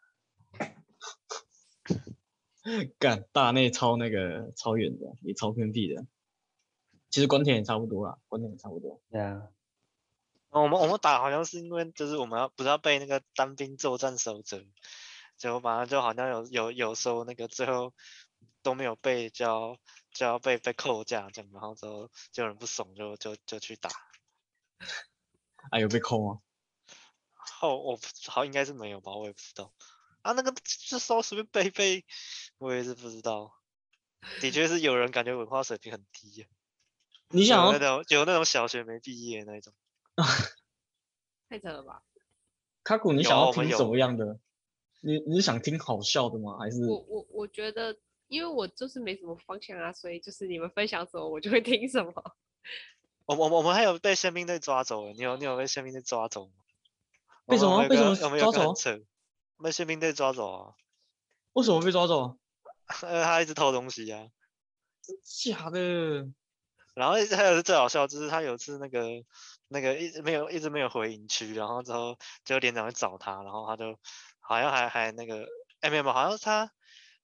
[2.97, 6.05] 干大内超那个超远的，也超偏僻的。
[7.09, 8.99] 其实关田也差不多啦，关田也差不多。
[9.11, 9.47] 对啊，
[10.61, 14.65] 我们我们打好像是因为就是我们要不是要背那个单兵作战守则，
[15.37, 17.93] 结果马上就好像有有有时候那个最后
[18.61, 19.77] 都没有背叫。
[20.13, 23.91] 就要被被扣假这样，然后之后就有人不爽就，就就就去打。
[25.69, 26.41] 啊，有被扣吗？
[27.35, 29.71] 后我好应该是没有吧，我也不知道。
[30.23, 32.03] 啊，那个就稍随便背背，
[32.57, 33.53] 我也是不知道。
[34.41, 36.47] 的确是有人感觉文化水平很低。
[37.27, 39.71] 你想有那种有那种小学没毕业那种。
[41.49, 42.03] 太扯了吧？
[42.83, 44.39] 卡古，你想要听什么样的？
[45.01, 46.57] 你你是想听好笑的吗？
[46.59, 47.97] 还是我我我觉得。
[48.29, 52.11] 因为我就是没什么方向啊，所以就是你们分享什么我就会听什么。
[53.25, 56.51] 我我我们还有被宪兵队抓走了，你有你有被宪兵队抓走吗？
[57.45, 57.87] 为什么？
[57.87, 58.99] 为什么有没有抓走？
[59.63, 60.75] 被宪兵队抓走啊？
[61.53, 62.37] 为什么被抓走？
[63.03, 64.27] 呃，他一直偷东西啊。
[65.23, 66.27] 假的？
[66.95, 69.23] 然后还有最好笑，就是他有一次那个
[69.69, 73.97] 那个一直没有一直没有回营区，然后之后就连长去找他，然后他就
[74.39, 75.45] 好像还还那个
[75.81, 76.71] 哎没有，好像是他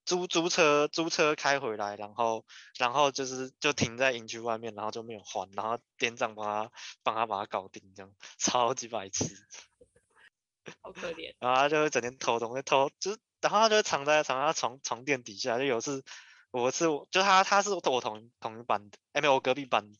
[0.06, 2.46] 租租车租车开回来，然后
[2.78, 6.72] 然后就是就停在营区外面，然后就没有还，然后连长帮他
[7.04, 9.26] 帮他把他搞定，这样超级白痴，
[10.82, 11.34] 好可怜。
[11.40, 16.04] 然后他就会整天偷东西偷，就是然后他就藏在藏在他床床垫底下，就有次。
[16.52, 19.92] 我是就他他是我同同一班的，哎没有我隔壁班，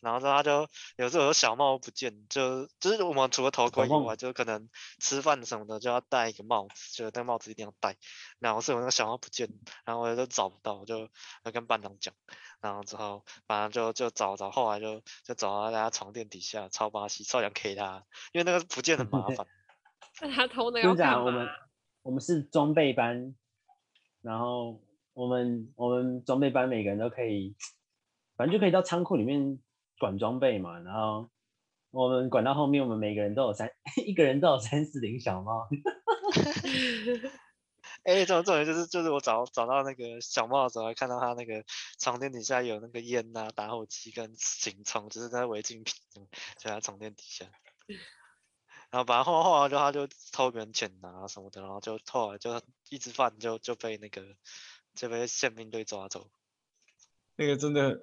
[0.00, 4.68] 然后之后他就有时候小帽不见，就就是我们除了头盔以外，就可能
[5.00, 7.96] 吃饭什么的就要戴一个帽子，就那个帽子一定要戴。
[8.38, 9.48] 然后是我那个小帽不见，
[9.84, 11.08] 然后我就找不到，我就
[11.44, 12.14] 要跟班长讲，
[12.60, 19.46] 然后之后反正就就找找，后来就就找到他床垫底下，超巴西，超想 K 他，因为那个不见很麻烦。
[20.22, 21.24] 那他偷那个干嘛？
[21.24, 21.48] 我们
[22.02, 23.34] 我们是装备班，
[24.22, 24.80] 然后。
[25.14, 27.56] 我们我们装备班每个人都可以，
[28.36, 29.58] 反正就可以到仓库里面
[29.98, 30.78] 管装备嘛。
[30.80, 31.30] 然后
[31.90, 33.70] 我们管到后面，我们每个人都有三，
[34.06, 35.68] 一个人都有三四顶小帽。
[38.04, 41.64] 哎、欸，这种这种就是就是我找找到那个小帽的时候，还看到他那个
[41.98, 45.94] 床垫底下有那个烟呐、啊、打火机跟行充，就是在违禁品，
[46.58, 47.46] 就在床垫底下。
[48.90, 54.22] 然后反正后后来就他就偷别人钱啊什么的，然后就后来就一直犯就就被那个。
[54.94, 56.28] 就被宪兵队抓走，
[57.36, 58.00] 那个真的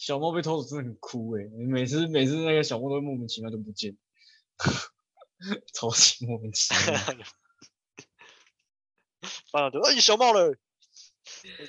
[0.00, 1.44] 小猫被偷走真的很哭哎！
[1.68, 3.98] 每次每次那个小猫都会莫名其妙就不见，
[5.74, 6.98] 超级莫名其妙。
[9.52, 10.56] 班长就哎，小猫嘞，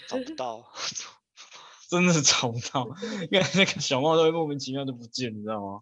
[0.08, 0.72] 找不到，
[1.92, 2.88] 真的是找不到，
[3.30, 5.82] 因为那个小猫都会莫名其妙就不见，你知道吗？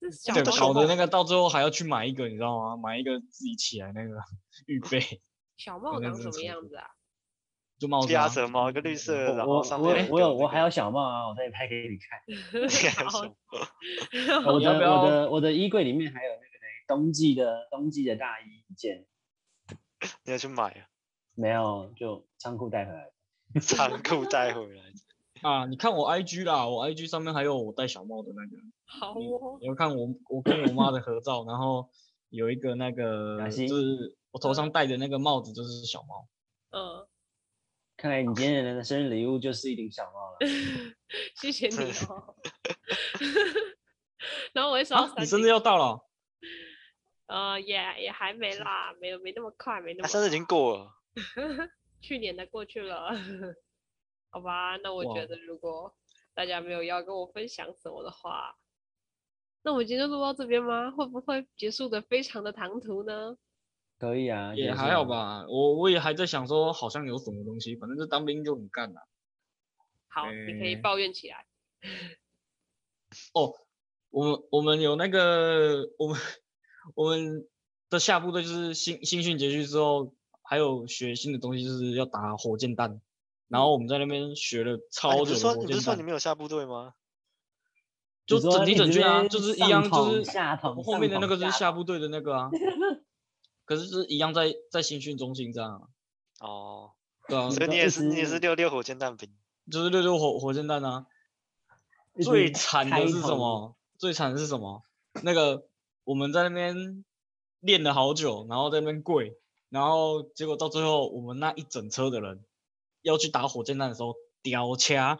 [0.00, 2.76] 对，搞的那个到最后还要去买一个，你知道吗？
[2.76, 4.16] 买一个自己起来那个
[4.66, 5.22] 预备。
[5.56, 6.90] 小猫长什么样子啊？
[7.84, 12.18] 就帽子，鸭舌帽，一个绿色，然后上面我我有我还有小帽啊，我再拍给你看。
[14.46, 16.44] 我的我的我的衣柜里面还有那个
[16.88, 19.04] 冬季的冬季的大衣一件。
[20.24, 20.88] 你要去买啊？
[21.34, 23.10] 没有，就仓库带回来。
[23.60, 24.82] 仓库带回来
[25.42, 25.66] 啊！
[25.66, 28.56] 你看我 IG 啦，我 IG 上面还有我戴小帽的那个。
[28.86, 29.58] 好哦。
[29.60, 31.88] 你要看我我跟我妈的合照，然后
[32.30, 36.26] 有一个那个就是我头上戴的那个帽子就是小帽。
[36.70, 37.06] 嗯。
[38.04, 40.38] 看来你今天的生日礼物就是一顶小帽了，
[41.40, 42.36] 谢谢你哦。
[44.52, 46.06] 然后我会说、啊，你生日要到了？
[47.28, 50.92] 呃，也也还没啦，没有没那么快，没那么生日已经过了，
[52.02, 53.10] 去年的过去了。
[54.28, 55.96] 好吧，那我觉得如果
[56.34, 58.54] 大家没有要跟我分享什么的话，
[59.62, 60.90] 那我们今天就录到这边吗？
[60.90, 63.38] 会不会结束的非常的唐突呢？
[63.98, 65.46] 可以啊，也还好吧。
[65.48, 69.08] 我我也还在想说，好像有什么东西，反正这当兵就很干了。
[70.08, 71.46] 好，欸、你可以抱怨起来。
[73.32, 73.54] 哦，
[74.10, 76.20] 我们我们有那个我们
[76.94, 77.46] 我们
[77.88, 83.00] 的下部队就是新新训结束之后，还有学新的东西，就是要打火箭弹。
[83.48, 85.52] 然后我们在那边学了超久的火箭弹。
[85.52, 86.94] 啊、你不是说你不是说你没有下部队吗？
[88.26, 90.32] 就整体整军啊，就是一样，就是
[90.82, 92.50] 后面的那个就是下部队的那个啊。
[93.64, 95.90] 可是是一样在在新训中心这样
[96.40, 96.92] 哦，
[97.28, 99.30] 对啊，所以你也是你也是六六火箭弹兵，
[99.70, 101.06] 就是六六火火箭弹啊。
[102.22, 103.74] 最惨的是什么？
[103.98, 104.84] 最惨的是什么？
[105.22, 105.66] 那个
[106.04, 107.04] 我们在那边
[107.58, 109.36] 练了好久，然后在那边跪，
[109.68, 112.44] 然后结果到最后我们那一整车的人
[113.02, 115.18] 要去打火箭弹的时候，掉掐，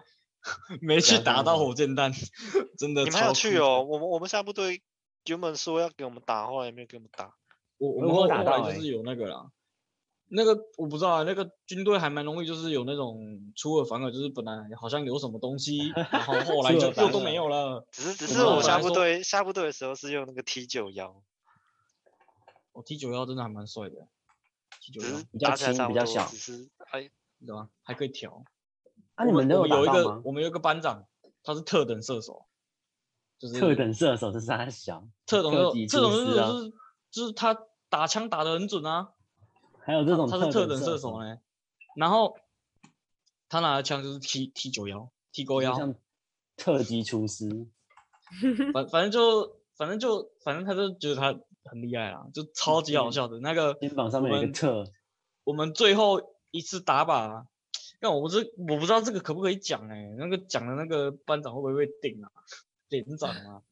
[0.80, 2.12] 没去打到火箭弹，
[2.78, 3.02] 真的。
[3.02, 3.82] 你们还有去哦？
[3.82, 4.80] 我们我们下部队
[5.26, 7.34] 原本说要给我们打，后来也没有给我们打。
[7.84, 9.50] 我我们后来就是有那个啦，
[10.28, 17.86] 那个我不知道啊，那个军队还蛮容易，就是有那种出尔反尔，就是本来好像有什么东西， 然后后来就又都没有了。
[17.92, 21.22] 只是只是我下部队下部队的时候是用那个 T 九幺，
[22.72, 24.08] 我 T 九幺真的还蛮帅的
[24.80, 27.68] ，T 九幺比较轻比较小，只是还知道吗？
[27.82, 28.44] 还可以调。
[29.14, 31.06] 啊，你们都有有一个我们有一个班长，
[31.42, 32.46] 他是特等射手，
[33.38, 35.06] 就是特等射手是啥小？
[35.26, 36.72] 特等特等射手是。
[37.10, 37.56] 就是他
[37.94, 39.12] 打枪打得很准啊，
[39.78, 41.22] 还有这种他是特等射手。
[41.22, 41.38] 呢，
[41.94, 42.36] 然后
[43.48, 45.94] 他拿的枪就是 T T 九幺 T 勾幺，像
[46.56, 47.68] 特级厨师，
[48.72, 51.38] 反反正就反正就反正他就觉得他
[51.70, 53.38] 很厉害啊，就超级好笑的。
[53.38, 54.90] 那个肩膀上面有一个特，
[55.44, 57.46] 我们最后一次打靶，
[58.00, 62.32] 但我不是我不知道这个可不可以讲哎、欸，那个讲的那个班长会不会被顶啊，
[62.90, 63.62] 连长啊，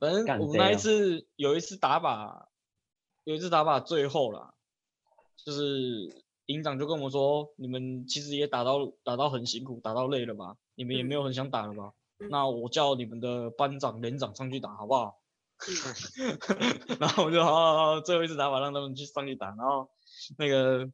[0.00, 2.46] 反正我们那一次有一次打靶。
[3.26, 4.54] 有一次打靶最后啦，
[5.44, 10.54] 就是营长就跟我们说：“你们其实也打到打到很辛苦，打到累了吧？
[10.76, 15.18] 你们也没有很想打了吧？”嗯那我叫你们的班长、连长上去打，好不好？
[16.20, 19.90] 嗯然后我就好好好，最后一次打靶让他们去上去打，然后
[20.38, 20.88] 那个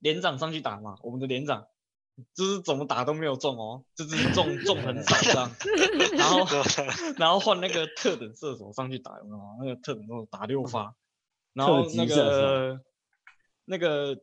[0.00, 1.66] 连长上去打嘛，我们的连长
[2.34, 5.52] 就是怎么打都没有中哦，就是中中很少这样，
[6.16, 6.46] 然后
[7.18, 9.42] 然后换那个特等射手上去打，有没有？
[9.60, 10.96] 那个特等射手打六发，
[11.52, 12.80] 然后那个
[13.64, 14.18] 那个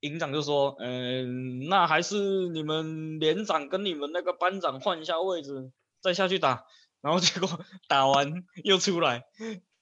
[0.00, 6.64] 营长就说，嗯，那还是你们连长跟你们那个班长换一下位置，再下去打。
[7.00, 7.48] 然后结果
[7.86, 9.24] 打完又出来，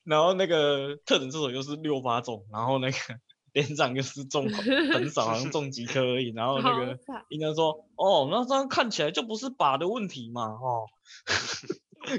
[0.02, 2.96] 然后那个特种射手又是六发中，然后那个
[3.54, 4.48] 连长又是中
[4.92, 6.32] 很少，好像中几颗而已。
[6.32, 10.88] 然后那个好惨应该说，哦，那这样看起来就不是靶的问题嘛，哦，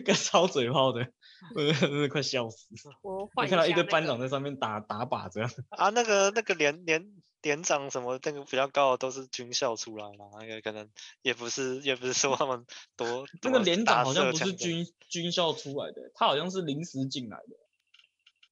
[0.05, 1.01] 跟烧嘴炮的，
[1.56, 2.73] 我真的快笑死。
[2.89, 5.51] 了我看到一个班长在上面打打靶这样。
[5.71, 10.89] 啊，那个那个连连连长什么那个比较高的都是军校出来的，那个可能
[11.21, 17.58] 也不是也不是说他们多 那个连长好像不是军军校出来的，他好像是临时进来的。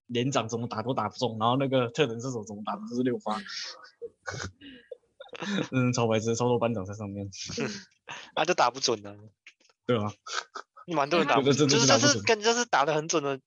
[0.07, 3.39] 连长怎么打都打不中，然后那个特等射手怎么打都是六发，
[5.71, 7.29] 嗯，超白痴，超多班长在上面，
[8.35, 9.15] 啊，就打不准了，
[9.85, 10.11] 对啊，
[10.93, 13.39] 蛮多人打就是就是打不准是跟就是打的很准的，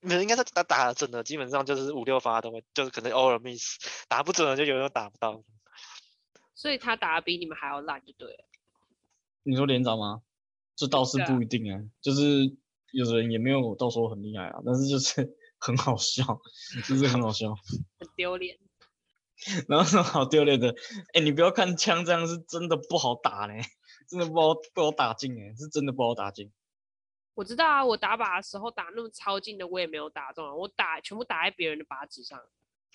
[0.00, 5.42] 没有应该是打打的准的，基本上就是五六发都会，就是可能偶尔 miss，打不准的就有时候打不到。
[6.54, 8.44] 所以他打的比你们还要烂，就对了。
[9.42, 10.22] 你说连长吗？
[10.74, 12.54] 这倒是不一定啊，就是
[12.92, 16.40] 有的人也没有到时候很厉害啊，但是就是很好笑，
[16.88, 17.54] 就是很好笑。
[17.98, 18.58] 很丢脸。
[19.68, 20.74] 然后什么好丢脸的？
[21.12, 23.54] 哎，你不要看枪这样是真的不好打呢，
[24.08, 26.50] 真的不好不好打进哎，是真的不好打进。
[27.36, 32.40] 我知道啊，我打靶的时候打那么超近的，我也没有打中啊，我打全部打在别人的靶子上。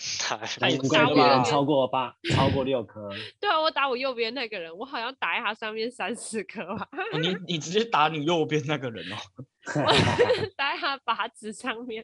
[0.60, 3.08] 难怪别人超过八，超过六颗。
[3.40, 9.16] 对啊，我打我右边那个人，我好像打在他上面三四颗吧，哦你你直接打你右边那个人哦。
[10.58, 12.04] 打在他靶子上面，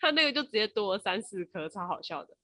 [0.00, 2.36] 他那个就直接多了三四颗，超好笑的。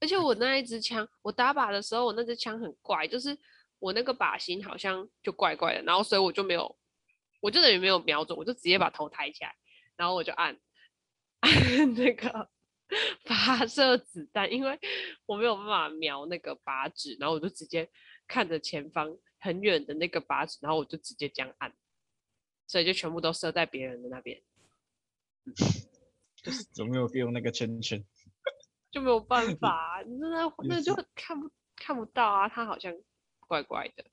[0.00, 3.38] 而且我那一支枪，我打靶的时候，我那支枪很怪，就是
[3.78, 6.76] 我那个靶心好像就怪怪的，然后所以我就没有，
[7.40, 9.54] 我就等于没有瞄准，我就直接把头抬起来，
[9.96, 10.58] 然后我就按
[11.40, 12.50] 按那个
[13.24, 14.78] 发射子弹，因为
[15.26, 17.88] 我没有办法瞄那个靶纸，然后我就直接
[18.26, 21.72] 看着前方很远的那个靶纸，然后我就直接这样按，
[22.66, 24.42] 所以就全部都射在别人的那边。
[26.76, 28.04] 有没有用那个圈圈？
[28.90, 30.28] 就没有办 法、真的
[30.64, 32.94] 那就是看不看不到啊，他好像
[33.40, 34.04] 怪怪的。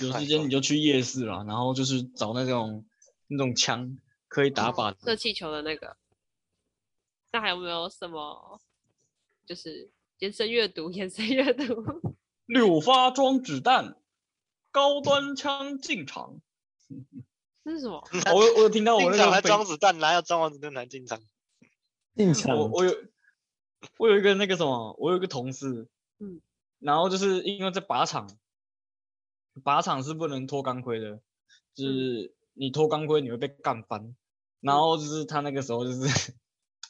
[0.00, 2.84] 有时间你就去夜市啦，然后就是找那种
[3.28, 4.98] 那种枪可以打靶的。
[5.04, 5.96] 射气球的那个。
[7.32, 8.60] 那还有没有什么？
[9.46, 11.84] 就是延伸阅读， 延伸阅读。
[12.46, 13.96] 六发装子弹，
[14.72, 16.40] 高端枪进场。
[17.62, 17.98] 这是什么？
[18.26, 21.20] 哦我我有听到我那进场还个装子弹，哪有装完子弹才进场？
[22.16, 22.92] 进场我我有
[23.98, 25.86] 我有一个那个什么，我有一个同事，
[26.18, 26.40] 嗯，
[26.80, 28.28] 然后就是因为在靶场，
[29.64, 31.20] 靶场是不能脱钢盔的，
[31.74, 34.14] 就是你脱钢盔你会被干翻，
[34.60, 36.34] 然后就是他那个时候就是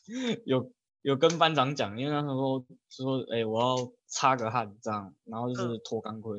[0.44, 6.38] 有有跟班长讲，因为那时候说哎、欸、我要擦个汗这样，然后就是脱钢盔，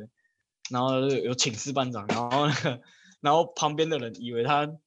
[0.69, 2.81] 然后就有请示班长，然后那个
[3.21, 4.77] 然后旁边的人以为他。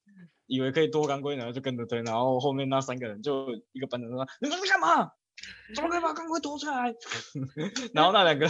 [0.46, 5.10] 以为可以脱钢盔，然后就跟着推，然后后面那三个人就一个班长说：“你们在干嘛？
[5.74, 6.94] 怎么可以把钢盔脱出来？”
[7.92, 8.46] 然后那两个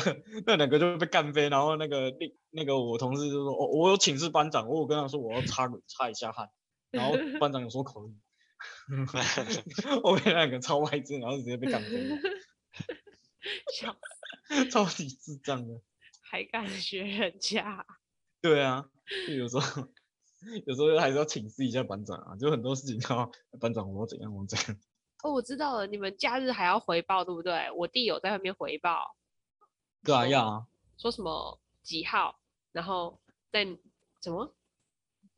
[0.46, 6.48] 那两个就被干飞，然后那个另那个我同事就说：“哦，我有请示班长，我有跟他说我要擦擦一下汗。
[6.90, 8.14] ”然后班长有说可以。
[10.02, 12.16] 后面那两个超白痴，然后直接被干飞了，
[13.72, 13.96] 笑
[14.70, 15.80] 超级智障的。
[16.22, 17.85] 还敢学人家？
[18.40, 18.88] 对啊，
[19.26, 19.88] 就有时候。
[20.66, 24.76] 有时候还是要请示一下班长啊，就很多事情要班长我要怎样我怎样。
[25.24, 27.70] 哦，我知道了，你们假日还要回报，对不对？
[27.74, 29.16] 我弟有在外面回报。
[30.04, 30.66] 对啊，要啊。
[30.98, 32.38] 说什么几号，
[32.72, 33.18] 然后
[33.50, 33.66] 在
[34.20, 34.54] 怎么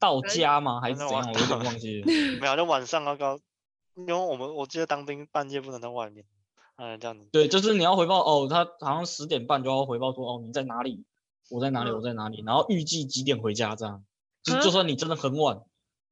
[0.01, 0.81] 到家吗？
[0.81, 1.23] 还是怎样？
[1.23, 2.07] 嗯我有点 忘记了。
[2.41, 3.39] 没有，就晚上要高，
[3.95, 6.27] 因为我们我记得当兵半夜不能在外面，
[6.75, 7.25] 嗯，这样子。
[7.31, 11.05] 对，就是你要回报哦，他好像十点半就要回报说哦你在哪里，
[11.49, 14.05] 我在哪里，嗯我在哪里，然后预计几点回家这样。
[14.43, 15.63] 就就算你真的很晚，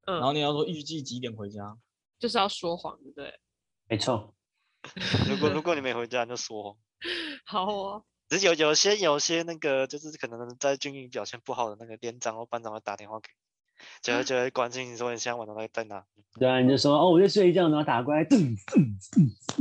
[0.07, 1.77] 嗯，然后你要说预计几点回家，
[2.21, 3.41] 就是要说谎，对不对？
[3.89, 4.35] 没错。
[5.29, 6.79] 如果如果你没回家，你就说。
[7.45, 8.05] 好哦。
[8.29, 16.05] 只是有有些有些那个就是可能在军营表现不好的那个连长或班长会打电话给你，就会就会关心你说你现在晚上在在哪？
[16.41, 18.99] 对啊，你就说哦我在睡觉，然后打过来，噔噔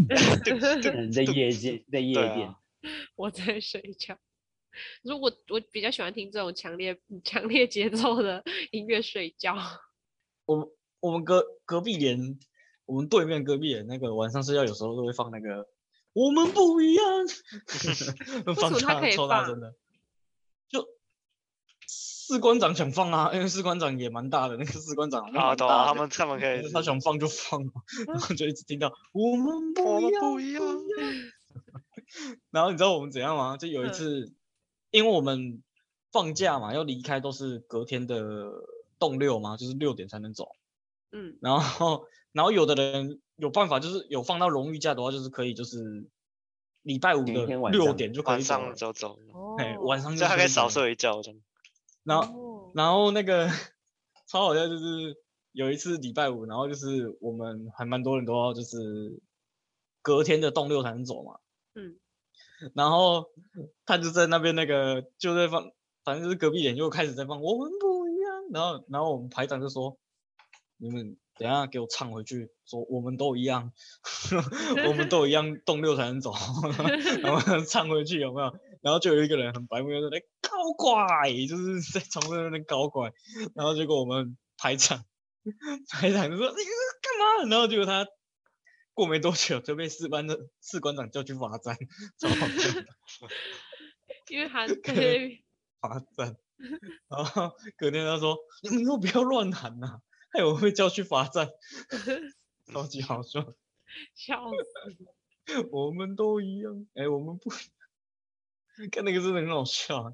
[0.07, 2.55] 噔噔， 在夜间在夜店。
[3.15, 4.17] 我在睡觉。
[5.03, 9.55] 如果我比较喜欢听这种强烈强烈节奏的音乐睡觉。
[10.45, 10.67] 我们
[10.99, 12.39] 我们隔隔壁连
[12.85, 15.67] 我们对面隔壁连那个晚上睡觉有时候都会放那个
[16.13, 17.03] 我们不一样，
[18.55, 19.73] 放大超大声的，
[20.69, 20.85] 就
[21.87, 27.61] 士官长想放啊，因为士官长也蛮大的，那个士官长 啊，懂啊，他们他们可以， 他想放就放，
[28.07, 30.61] 然后就一直听到我们不一样，不一样。
[32.51, 33.57] 然后你知道我们怎样吗？
[33.57, 34.35] 就有一次，嗯、
[34.91, 35.63] 因为我们
[36.11, 38.51] 放假嘛，要离开都是隔天的
[38.99, 40.49] 动六嘛，就是六点才能走。
[41.13, 46.09] 嗯，然后然后有的人有办法，就是有放到荣誉假的话，就是可以，就是
[46.81, 48.59] 礼拜五的六点就可以走了。
[48.59, 49.17] 晚上就走。
[49.59, 51.21] 哎，晚上就还可以少睡一觉。
[52.03, 53.47] 然后然后那个
[54.27, 55.15] 超好笑，就是
[55.51, 59.21] 有一次礼拜五，然后就是我们还蛮多人都要就是
[60.01, 61.39] 隔天的动六才能走嘛。
[61.75, 61.99] 嗯。
[62.75, 63.29] 然后
[63.85, 65.71] 他就在那边那个就在放，
[66.03, 68.31] 反正就是隔壁点就开始在放，我们不一样。
[68.53, 69.97] 然后然后我们排长就说
[70.83, 73.71] ：“你们等下给我唱回去，说我们都一样，
[74.85, 76.33] 我们 都一样，动六才能走。
[77.23, 78.53] ”然后唱回去有没有？
[78.81, 83.13] 然后就有一个人很白目，就在那搞怪，就是在床上那边搞怪。
[83.55, 85.05] 然后结果我们排长
[85.89, 86.55] 排长就说：“你
[87.01, 88.05] 干嘛？”然后结果他。
[88.95, 91.75] 过没多久就被士班的士官长叫去罚站，
[92.19, 92.85] 超好笑的。
[94.29, 95.43] 因为他对
[95.81, 96.37] 罚站，
[97.09, 99.99] 然后隔天他说：“你们以后不要乱喊呐，
[100.33, 101.49] 害我会叫去罚站。
[102.71, 103.41] ”超级好笑，
[104.15, 105.59] 笑死！
[105.71, 107.49] 我们都一样，哎、欸，我们不
[108.89, 110.13] 看那个真的很好笑啊！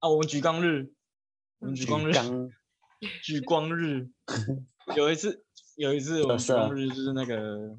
[0.00, 0.92] 啊我们举光日，
[1.58, 2.12] 我们举光日，
[3.22, 4.10] 举光日，
[4.96, 5.44] 有一次，
[5.76, 7.78] 有一次我们举光日就是那个。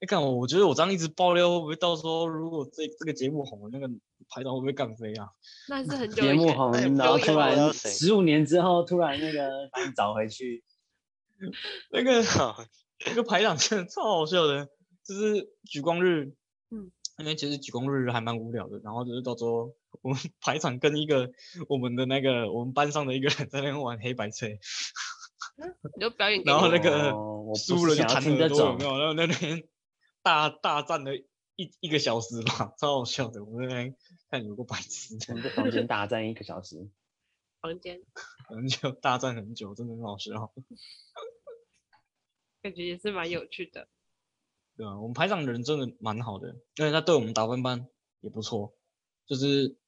[0.00, 3.88] 你看我，我觉得我这样一直爆料，会不会到时候如果这这个节目红了，那个
[4.28, 5.26] 排长会不会干飞啊？
[5.66, 10.62] 那是很久节目红，然后突然十五年之后，突然那个把你找回去，
[11.90, 12.22] 那个
[13.06, 14.66] 那个排长真的超好笑的，
[15.04, 16.34] 就是举光日，
[16.70, 21.30] 嗯，因为其实举光日还蛮无聊的，然后就是到时候我们 排长跟一个
[21.68, 27.10] 我们的那个我们班上的一个人在那边玩黑白车，你就表演，然后那个
[27.54, 28.98] 输了就弹耳朵，有没有？
[28.98, 29.62] 然后那边。
[30.24, 33.44] 大大战了一一个小时吧，超好笑的。
[33.44, 33.94] 我们那边
[34.30, 36.88] 看有个白痴在房间大战一个小时，
[37.64, 38.02] 房间
[38.46, 40.52] 很久大战很久，真的很好笑，
[42.60, 43.88] 感觉也是蛮有趣的。
[44.76, 47.88] 对啊，我们排长人真的蛮好的，因为他对我们打分班
[48.20, 48.74] 也不错，
[49.24, 49.78] 就是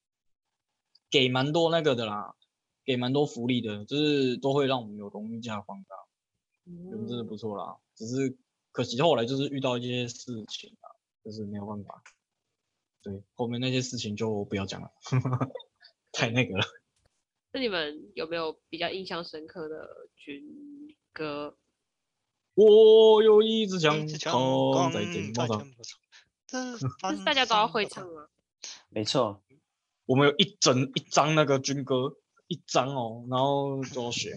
[1.10, 2.34] 给蛮多那个的啦，
[2.82, 5.94] 给蛮多福利的，就是都会让我们有荣誉加放假，
[6.64, 8.38] 人真的不错啦，只是。
[8.72, 10.92] 可惜后来就是遇到一些事情啊，
[11.24, 12.02] 就是没有办法。
[13.00, 14.92] 对，后面那些事情就不要讲了，
[16.12, 16.64] 太那个了。
[17.56, 20.44] 那你们有没有比较印象深刻的军
[21.10, 21.56] 歌？
[22.52, 25.66] 我有一支枪，扛在肩膀上。
[26.46, 26.86] 这是
[27.24, 28.26] 大家都要会唱吗？
[28.92, 29.40] 没错，
[30.04, 34.36] 我们有一整一张那个军歌，一张哦，然后都要学。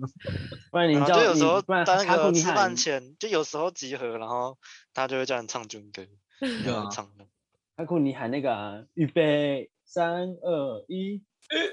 [0.72, 4.56] 不然你就有时候在那个吃饭前，就有时候集合，然后
[4.94, 6.06] 他就会叫你唱军歌，
[6.64, 7.26] 就要唱的。
[7.74, 11.24] 阿库，你喊那个预备三二一，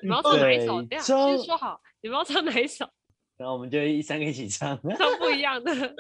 [0.02, 0.82] 你们要唱哪一首？
[0.84, 2.90] 这样先说好，你们要唱哪一首？
[3.36, 5.74] 然后我们就一三个一起唱，唱不一样的。
[5.74, 5.92] 嗯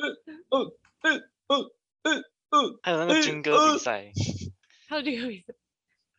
[0.49, 1.71] 嗯嗯
[2.03, 4.09] 嗯嗯，还有那个军歌比赛，
[4.87, 5.53] 还有军歌比赛。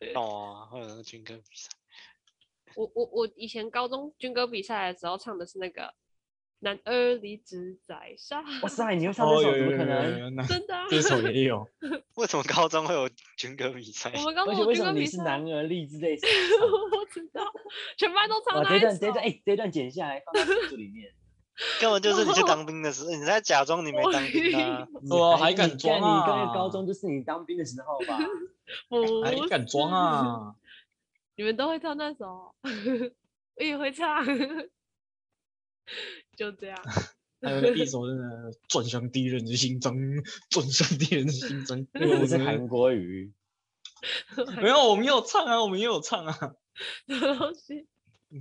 [0.13, 1.69] 哦，还有那个军歌比赛。
[2.75, 5.91] 我我我以前高中军歌比赛的时候唱的是那个
[6.59, 8.41] 男儿立志在沙。
[8.61, 9.51] 哇塞，你又唱这首？
[9.51, 10.47] 怎么可能？
[10.47, 11.67] 真的，这首也有。
[12.15, 14.11] 为什么高中会有军歌比赛？
[14.15, 16.27] 我们高中为什么你是男儿立志在沙？
[16.97, 17.43] 我知道，
[17.97, 18.63] 全班都 唱。
[18.63, 21.13] 这段这段哎，这段剪下来放在这里面。
[21.81, 24.87] 根本就是你去当兵的时候，你在假装你没当兵啊！
[25.09, 26.19] 我还敢装啊！
[26.19, 28.15] 你刚高中就是你当兵的时候吧？
[29.23, 30.55] 还敢装啊！
[31.35, 32.53] 你们都会唱那首，
[33.55, 34.23] 我也会唱，
[36.37, 36.77] 就这样。
[37.41, 39.93] 还有一首真的转向敌人的心脏，
[40.49, 41.85] 转向敌人的心脏。
[41.93, 43.33] 那个不是韩国语。
[44.61, 46.33] 没有，我们也有唱啊，我们也有唱啊。
[47.07, 47.87] 什么东西？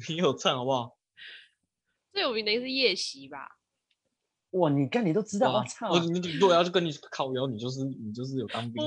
[0.09, 0.97] 你有唱好不好？
[2.13, 3.57] 最有名的是夜袭吧？
[4.51, 5.91] 哇，你看你都知道我唱。
[5.91, 8.83] 我你如果要是跟你靠腰，你就是你就是有当兵，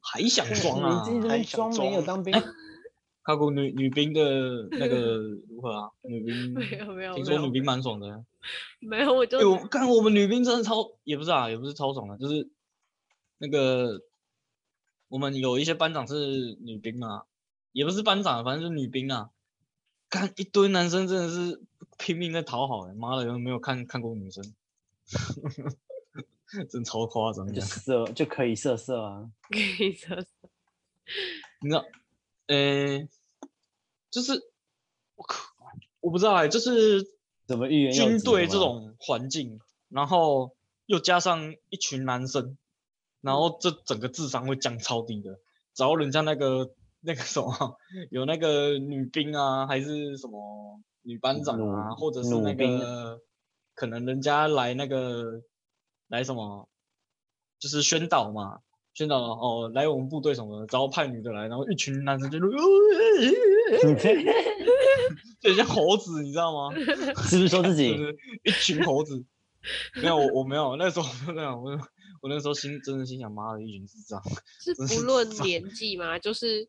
[0.00, 1.08] 还想装啊？
[1.08, 2.34] 你这边装没有当兵？
[3.24, 5.18] 考过女女兵的那个
[5.48, 5.90] 如何啊？
[6.02, 8.24] 女兵没有没有，听说女兵蛮爽的。
[8.80, 9.56] 没有我就。
[9.68, 12.48] 看我们女兵真的超，也不是啊，也不是超爽的，就是
[13.38, 14.02] 那个
[15.08, 17.24] 我们有一些班长是女兵嘛，
[17.72, 19.30] 也不是班长，反正就是女兵啊。
[20.10, 21.60] 看一堆男生真的是
[21.96, 24.54] 拼命在讨好、欸，妈的，有没有看看过女生？
[26.68, 30.28] 真超夸张，就色就可以色色啊，可以色色。
[31.62, 31.84] 你知道，
[32.46, 33.08] 呃、欸，
[34.10, 34.50] 就是
[35.14, 35.54] 我靠，
[36.00, 37.06] 我不知道哎、欸，就是
[37.46, 42.56] 怎么预言军队这种环境，然后又加上一群男生，
[43.20, 45.38] 然后这整个智商会降超低的，
[45.74, 46.74] 只要人家那个。
[47.06, 47.78] 那个什么，
[48.10, 53.20] 有那个女兵啊，还是什么女班长啊，或者是那个，
[53.74, 55.42] 可能人家来那个
[56.08, 56.66] 来什么，
[57.58, 58.60] 就是宣导嘛，
[58.94, 62.38] 宣导哦，来我们部队什么的，只要派女的来，然后一群男生就，
[65.40, 66.74] 就像猴子，你知道吗？
[67.28, 67.96] 是不是说自己？
[67.96, 69.24] 就是一群猴子，
[70.00, 71.78] 没有我我没有，那时候没有我
[72.22, 74.22] 我那时候心真的心想，妈的，一群智障，
[74.60, 76.18] 是不论年纪吗？
[76.18, 76.68] 就是。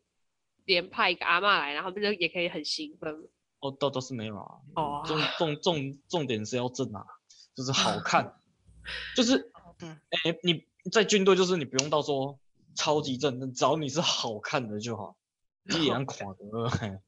[0.66, 3.14] 连派一个阿妈来，然后不就也可以很兴奋？
[3.60, 4.56] 哦，倒倒是没有啊。
[4.74, 7.06] 哦，重重重重点是要正啊，
[7.54, 8.34] 就是好看，
[9.14, 12.38] 就是，哎、欸，你在军队就是你不用到说
[12.74, 15.16] 超级正，只要你是好看的就好，
[15.64, 16.38] 一眼垮的，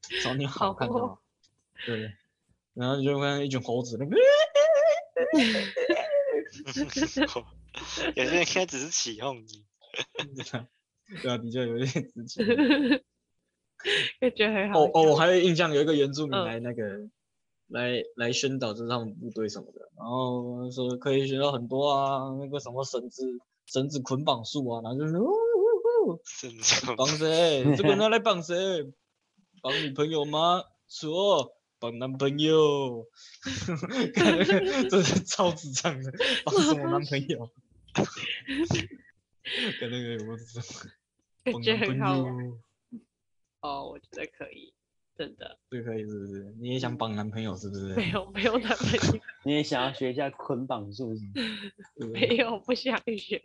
[0.02, 1.22] 只要你好看就好好，
[1.86, 2.12] 对，
[2.74, 4.16] 然后你就看一群猴子那个，
[8.14, 9.64] 有些人应该只是起哄你，
[11.22, 12.44] 对啊，的确有点直接。
[14.18, 14.80] 感觉很好。
[14.80, 17.10] 哦哦，我还有印象，有一个原住民来那个，嗯、
[17.68, 23.24] 来来宣导，就是他们部队什么的，然后说可以学到很多啊，那个什么绳子
[23.70, 25.14] 绳子捆绑术啊，然后就是
[26.96, 27.76] 绑谁？
[27.76, 28.54] 这个拿来绑谁？
[29.62, 30.64] 绑女朋友吗？
[30.88, 33.06] 说，绑男朋友。
[34.90, 36.10] 这是超智障的，
[36.44, 37.50] 绑什么男朋友？
[39.80, 40.62] 跟那个有没有这种？
[41.44, 42.24] 感觉很好。
[43.60, 44.72] 哦，我觉得可以，
[45.18, 45.58] 真的。
[45.68, 46.54] 这可以是不是？
[46.60, 47.94] 你也想绑男朋友是不是？
[47.96, 49.20] 没有，没有男朋友。
[49.44, 51.20] 你也想要学一下捆绑术是
[51.98, 52.12] 不是？
[52.12, 53.42] 没有，不想学。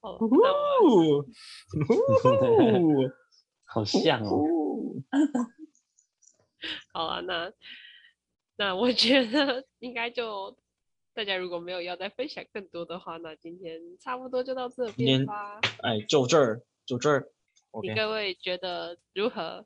[0.00, 0.18] 哦，
[3.64, 4.44] 好像哦。
[6.92, 7.52] 好啊，那
[8.56, 10.58] 那我觉得应该就
[11.14, 15.60] 大家如果没有要再分享更多的话，那今天差不多就到这边吧。
[15.82, 17.30] 哎，就这儿，就这儿。
[17.82, 19.64] 你各位觉得如何？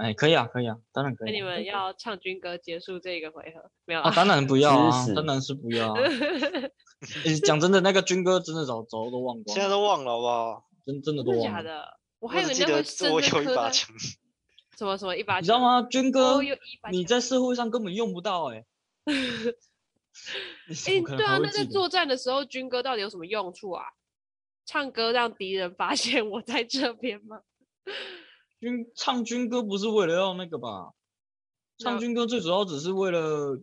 [0.00, 1.30] 哎，可以啊，可以啊，当然可以。
[1.30, 4.10] 那你们要唱军歌结束这个回合没有啊？
[4.14, 5.94] 当然不要啊，当然是不要。
[7.44, 10.64] 讲真的，那个军歌真的早早都忘光，现在都忘了好不好？
[10.86, 11.44] 真真的都忘了。
[11.44, 13.94] 假的，我还以为那个是我有一把枪。
[14.78, 15.42] 什么什么一把枪？
[15.42, 15.82] 你知道吗？
[15.82, 16.40] 军歌
[16.90, 18.64] 你在社会上根本用不到哎。
[20.68, 23.84] 哎，对啊，那在作战的时候，军歌到底有什么用处啊？
[24.66, 27.40] 唱歌让敌人发现我在这边吗？
[28.60, 30.92] 军唱军歌不是为了要那个吧？
[31.78, 33.58] 唱军歌最主要只是为了，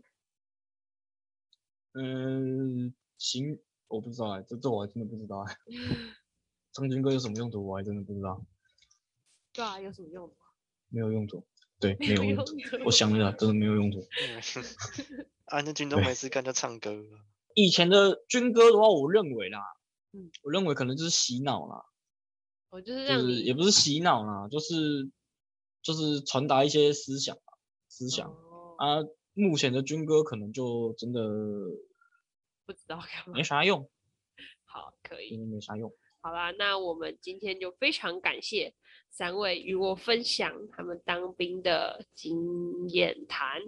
[1.93, 5.55] 嗯，行，我不知道哎，这这我还真的不知道哎。
[6.73, 7.65] 唱军歌有什么用途？
[7.67, 8.43] 我还真的不知道。
[9.53, 10.35] 对啊，有什么用途？
[10.89, 11.45] 没有用途。
[11.79, 12.55] 对，没有用途。
[12.85, 13.99] 我想一下， 真的没有用途。
[15.45, 17.03] 啊，那军中没事干就唱歌。
[17.53, 19.59] 以前的军歌的话，我认为啦。
[20.13, 21.85] 嗯，我认为可能就是洗脑啦，
[22.69, 25.09] 我就是让你，也不是洗脑啦，就是
[25.81, 27.37] 就是传达一些思想
[27.87, 29.03] 思想、哦、啊。
[29.33, 31.21] 目前的军歌可能就真的
[32.65, 33.87] 不知道干嘛，没啥用。
[34.65, 35.93] 好，可以，没啥用。
[36.21, 38.73] 好啦，那我们今天就非常感谢
[39.11, 43.61] 三位与我分享他们当兵的经验谈。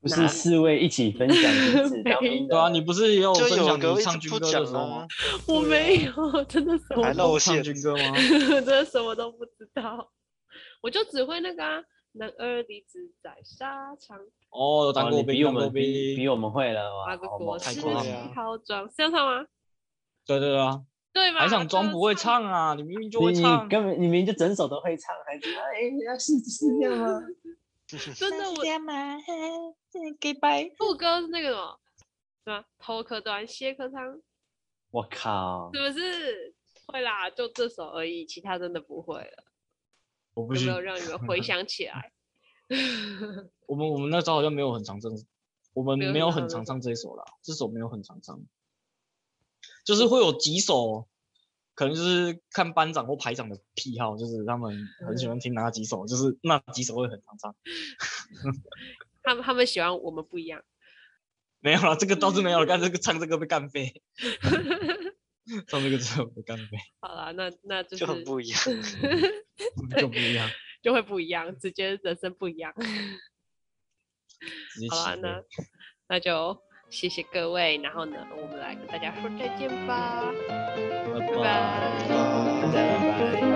[0.00, 5.06] 不是四位一起分享一次 当兵的，对啊，你不是也有分享你唱军歌的时候吗？
[5.48, 8.14] 我没有，真的什么都唱军歌吗？
[8.48, 10.10] 真的什么都不知道，
[10.82, 11.82] 我就只会那个啊，
[12.12, 14.18] 男儿立志在沙场。
[14.50, 17.06] 哦，当过兵，比我们比比我们会了哇！
[17.06, 17.80] 八个国士气
[18.34, 19.44] 豪壮，是这样唱吗？
[20.24, 20.80] 对对对啊，
[21.12, 21.40] 对吗？
[21.40, 22.74] 还想装不会唱啊？
[22.74, 27.20] 你明明就会唱，你根本你明明就整首都会唱，还是哎，要是是这样吗？
[28.14, 28.56] 真的我
[30.20, 31.78] 给白副歌是那个什么，
[32.44, 32.64] 什么？
[32.78, 34.20] 头可短，血壳长。
[34.90, 35.70] 我靠！
[35.72, 36.54] 是不是
[36.86, 37.30] 会啦？
[37.30, 39.44] 就这首而已，其他真的不会了。
[40.34, 40.66] 我不信。
[40.66, 42.12] 有没有让你们回想起来？
[43.66, 45.10] 我们我们那时候好像没有很常唱，
[45.72, 47.24] 我们没有很常唱这一首啦。
[47.42, 48.38] 这首没有很常唱，
[49.84, 51.08] 就是会有几首。
[51.78, 54.76] 可能就是看班长或排长的癖好，就是他们
[55.06, 57.54] 很喜欢听哪几首，嗯、就是那几首会很常唱。
[59.22, 60.60] 他们他们喜欢我们不一样。
[61.62, 62.66] 没有了，这个倒是没有了。
[62.66, 64.02] 干这个唱这个被干飞，
[65.68, 66.76] 唱这个之后被干飞。
[66.98, 68.60] 好了，那那就是就很不一样。
[69.96, 70.50] 就不一样，
[70.82, 72.74] 就会不一样，直接人生不一样。
[74.90, 75.44] 好啊，起飞那
[76.08, 76.60] 那就
[76.90, 81.42] 谢谢各位，然后呢，我们来跟大家说再见吧，拜拜拜。
[83.12, 83.47] 拜。